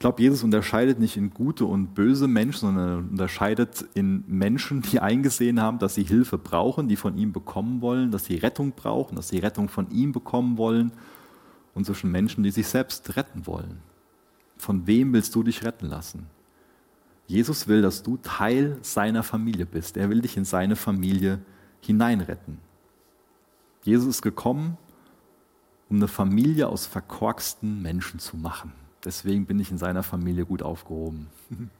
ich 0.00 0.02
glaube, 0.02 0.22
Jesus 0.22 0.42
unterscheidet 0.42 0.98
nicht 0.98 1.18
in 1.18 1.28
gute 1.28 1.66
und 1.66 1.92
böse 1.94 2.26
Menschen, 2.26 2.60
sondern 2.60 2.88
er 2.88 2.96
unterscheidet 3.10 3.84
in 3.92 4.24
Menschen, 4.26 4.80
die 4.80 4.98
eingesehen 4.98 5.60
haben, 5.60 5.78
dass 5.78 5.94
sie 5.94 6.04
Hilfe 6.04 6.38
brauchen, 6.38 6.88
die 6.88 6.96
von 6.96 7.18
ihm 7.18 7.32
bekommen 7.32 7.82
wollen, 7.82 8.10
dass 8.10 8.24
sie 8.24 8.36
Rettung 8.36 8.72
brauchen, 8.72 9.16
dass 9.16 9.28
sie 9.28 9.40
Rettung 9.40 9.68
von 9.68 9.90
ihm 9.90 10.12
bekommen 10.12 10.56
wollen, 10.56 10.92
und 11.74 11.84
zwischen 11.84 12.10
Menschen, 12.10 12.42
die 12.42 12.50
sich 12.50 12.66
selbst 12.66 13.14
retten 13.14 13.46
wollen. 13.46 13.82
Von 14.56 14.86
wem 14.86 15.12
willst 15.12 15.34
du 15.34 15.42
dich 15.42 15.64
retten 15.64 15.88
lassen? 15.90 16.28
Jesus 17.26 17.68
will, 17.68 17.82
dass 17.82 18.02
du 18.02 18.16
Teil 18.16 18.78
seiner 18.80 19.22
Familie 19.22 19.66
bist. 19.66 19.98
Er 19.98 20.08
will 20.08 20.22
dich 20.22 20.38
in 20.38 20.46
seine 20.46 20.76
Familie 20.76 21.42
hineinretten. 21.82 22.56
Jesus 23.82 24.06
ist 24.06 24.22
gekommen, 24.22 24.78
um 25.90 25.96
eine 25.96 26.08
Familie 26.08 26.68
aus 26.68 26.86
verkorksten 26.86 27.82
Menschen 27.82 28.18
zu 28.18 28.38
machen. 28.38 28.79
Deswegen 29.04 29.46
bin 29.46 29.58
ich 29.60 29.70
in 29.70 29.78
seiner 29.78 30.02
Familie 30.02 30.44
gut 30.44 30.62
aufgehoben. 30.62 31.26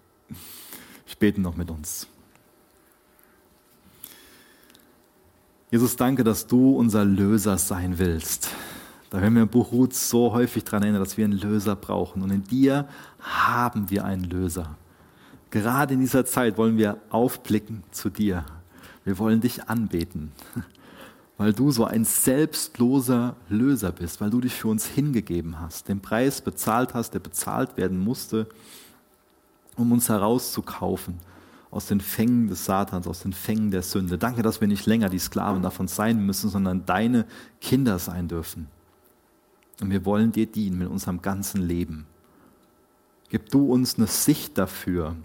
Ich 1.07 1.18
bete 1.18 1.41
noch 1.41 1.57
mit 1.57 1.68
uns. 1.73 2.07
Jesus, 5.73 5.97
danke, 5.97 6.23
dass 6.23 6.47
du 6.47 6.77
unser 6.77 7.05
Löser 7.05 7.59
sein 7.59 7.99
willst. 7.99 8.49
Da 9.11 9.21
werden 9.21 9.35
wir 9.35 9.43
im 9.43 9.49
Buch 9.49 9.73
Ruth 9.73 9.93
so 9.93 10.33
häufig 10.33 10.62
daran 10.62 10.85
erinnern, 10.85 11.03
dass 11.03 11.16
wir 11.16 11.25
einen 11.25 11.37
Löser 11.37 11.75
brauchen. 11.75 12.23
Und 12.23 12.31
in 12.31 12.45
dir 12.45 12.87
haben 13.18 13.91
wir 13.91 14.05
einen 14.05 14.23
Löser. 14.23 14.77
Gerade 15.51 15.95
in 15.95 16.01
dieser 16.01 16.25
Zeit 16.27 16.57
wollen 16.57 16.77
wir 16.77 16.99
aufblicken 17.11 17.83
zu 17.91 18.09
dir. 18.09 18.45
Wir 19.05 19.18
wollen 19.18 19.41
dich 19.41 19.68
anbeten 19.68 20.31
weil 21.41 21.55
du 21.55 21.70
so 21.70 21.86
ein 21.86 22.05
selbstloser 22.05 23.34
Löser 23.49 23.93
bist, 23.93 24.20
weil 24.20 24.28
du 24.28 24.43
dich 24.43 24.53
für 24.53 24.68
uns 24.68 24.84
hingegeben 24.84 25.59
hast, 25.59 25.88
den 25.88 26.01
Preis 26.01 26.43
bezahlt 26.43 26.93
hast, 26.93 27.14
der 27.14 27.20
bezahlt 27.20 27.78
werden 27.78 27.99
musste, 27.99 28.47
um 29.74 29.91
uns 29.91 30.11
herauszukaufen 30.11 31.14
aus 31.70 31.86
den 31.86 32.03
Fängen 32.03 32.49
des 32.49 32.66
Satans, 32.66 33.07
aus 33.07 33.22
den 33.22 33.32
Fängen 33.32 33.70
der 33.70 33.80
Sünde. 33.80 34.18
Danke, 34.18 34.43
dass 34.43 34.61
wir 34.61 34.68
nicht 34.68 34.84
länger 34.84 35.09
die 35.09 35.18
Sklaven 35.18 35.62
davon 35.62 35.88
sein 35.88 36.26
müssen, 36.26 36.51
sondern 36.51 36.84
deine 36.84 37.24
Kinder 37.62 37.99
sein 37.99 38.28
dürfen. 38.28 38.68
Und 39.80 39.91
wir 39.91 40.05
wollen 40.05 40.32
dir 40.32 40.45
dienen 40.45 40.78
mit 40.78 40.88
unserem 40.88 41.22
ganzen 41.22 41.62
Leben. 41.62 42.05
Gib 43.30 43.49
du 43.49 43.72
uns 43.72 43.97
eine 43.97 44.09
Sicht 44.09 44.59
dafür, 44.59 45.16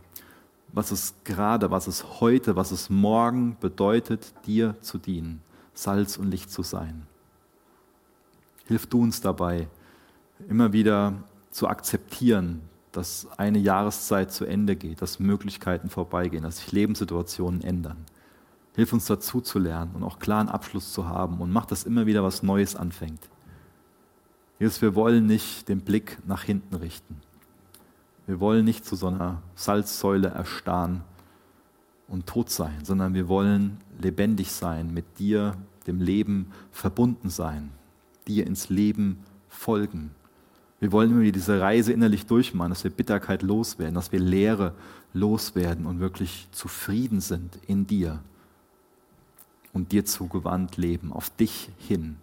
was 0.71 0.91
es 0.91 1.13
gerade, 1.25 1.71
was 1.71 1.87
es 1.87 2.21
heute, 2.21 2.55
was 2.55 2.71
es 2.71 2.89
morgen 2.89 3.57
bedeutet, 3.59 4.33
dir 4.45 4.77
zu 4.79 4.97
dienen. 4.97 5.41
Salz 5.75 6.17
und 6.17 6.31
Licht 6.31 6.49
zu 6.49 6.63
sein. 6.63 7.05
Hilf 8.65 8.87
du 8.87 9.01
uns 9.01 9.21
dabei, 9.21 9.67
immer 10.49 10.73
wieder 10.73 11.13
zu 11.51 11.67
akzeptieren, 11.67 12.61
dass 12.91 13.27
eine 13.37 13.59
Jahreszeit 13.59 14.31
zu 14.31 14.45
Ende 14.45 14.75
geht, 14.75 15.01
dass 15.01 15.19
Möglichkeiten 15.19 15.89
vorbeigehen, 15.89 16.43
dass 16.43 16.57
sich 16.57 16.71
Lebenssituationen 16.71 17.61
ändern. 17.61 18.05
Hilf 18.73 18.91
uns 18.91 19.05
dazu 19.05 19.41
zu 19.41 19.59
lernen 19.59 19.91
und 19.95 20.03
auch 20.03 20.19
klaren 20.19 20.49
Abschluss 20.49 20.91
zu 20.91 21.07
haben 21.07 21.39
und 21.39 21.51
mach, 21.51 21.65
dass 21.65 21.83
immer 21.83 22.05
wieder 22.05 22.23
was 22.23 22.41
Neues 22.41 22.75
anfängt. 22.75 23.29
Jesus, 24.59 24.81
wir 24.81 24.95
wollen 24.95 25.25
nicht 25.25 25.67
den 25.69 25.81
Blick 25.81 26.17
nach 26.25 26.43
hinten 26.43 26.75
richten. 26.75 27.21
Wir 28.25 28.39
wollen 28.39 28.65
nicht 28.65 28.85
zu 28.85 28.95
so 28.95 29.07
einer 29.07 29.41
Salzsäule 29.55 30.29
erstarren, 30.29 31.03
und 32.07 32.27
tot 32.27 32.49
sein, 32.49 32.83
sondern 32.83 33.13
wir 33.13 33.27
wollen 33.27 33.77
lebendig 33.99 34.51
sein, 34.51 34.93
mit 34.93 35.19
dir, 35.19 35.55
dem 35.87 36.01
Leben 36.01 36.51
verbunden 36.71 37.29
sein, 37.29 37.71
dir 38.27 38.47
ins 38.47 38.69
Leben 38.69 39.19
folgen. 39.49 40.11
Wir 40.79 40.91
wollen 40.91 41.11
immer 41.11 41.31
diese 41.31 41.61
Reise 41.61 41.93
innerlich 41.93 42.25
durchmachen, 42.25 42.69
dass 42.71 42.83
wir 42.83 42.91
Bitterkeit 42.91 43.41
loswerden, 43.41 43.95
dass 43.95 44.11
wir 44.11 44.19
Leere 44.19 44.73
loswerden 45.13 45.85
und 45.85 45.99
wirklich 45.99 46.47
zufrieden 46.51 47.21
sind 47.21 47.57
in 47.67 47.87
dir 47.87 48.19
und 49.73 49.91
dir 49.91 50.05
zugewandt 50.05 50.77
leben, 50.77 51.13
auf 51.13 51.29
dich 51.29 51.69
hin. 51.77 52.17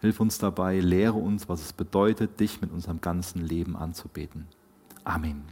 Hilf 0.00 0.20
uns 0.20 0.38
dabei, 0.38 0.80
lehre 0.80 1.14
uns, 1.14 1.48
was 1.48 1.62
es 1.62 1.72
bedeutet, 1.72 2.38
dich 2.40 2.60
mit 2.60 2.72
unserem 2.72 3.00
ganzen 3.00 3.46
Leben 3.46 3.76
anzubeten. 3.76 4.46
Amen. 5.04 5.42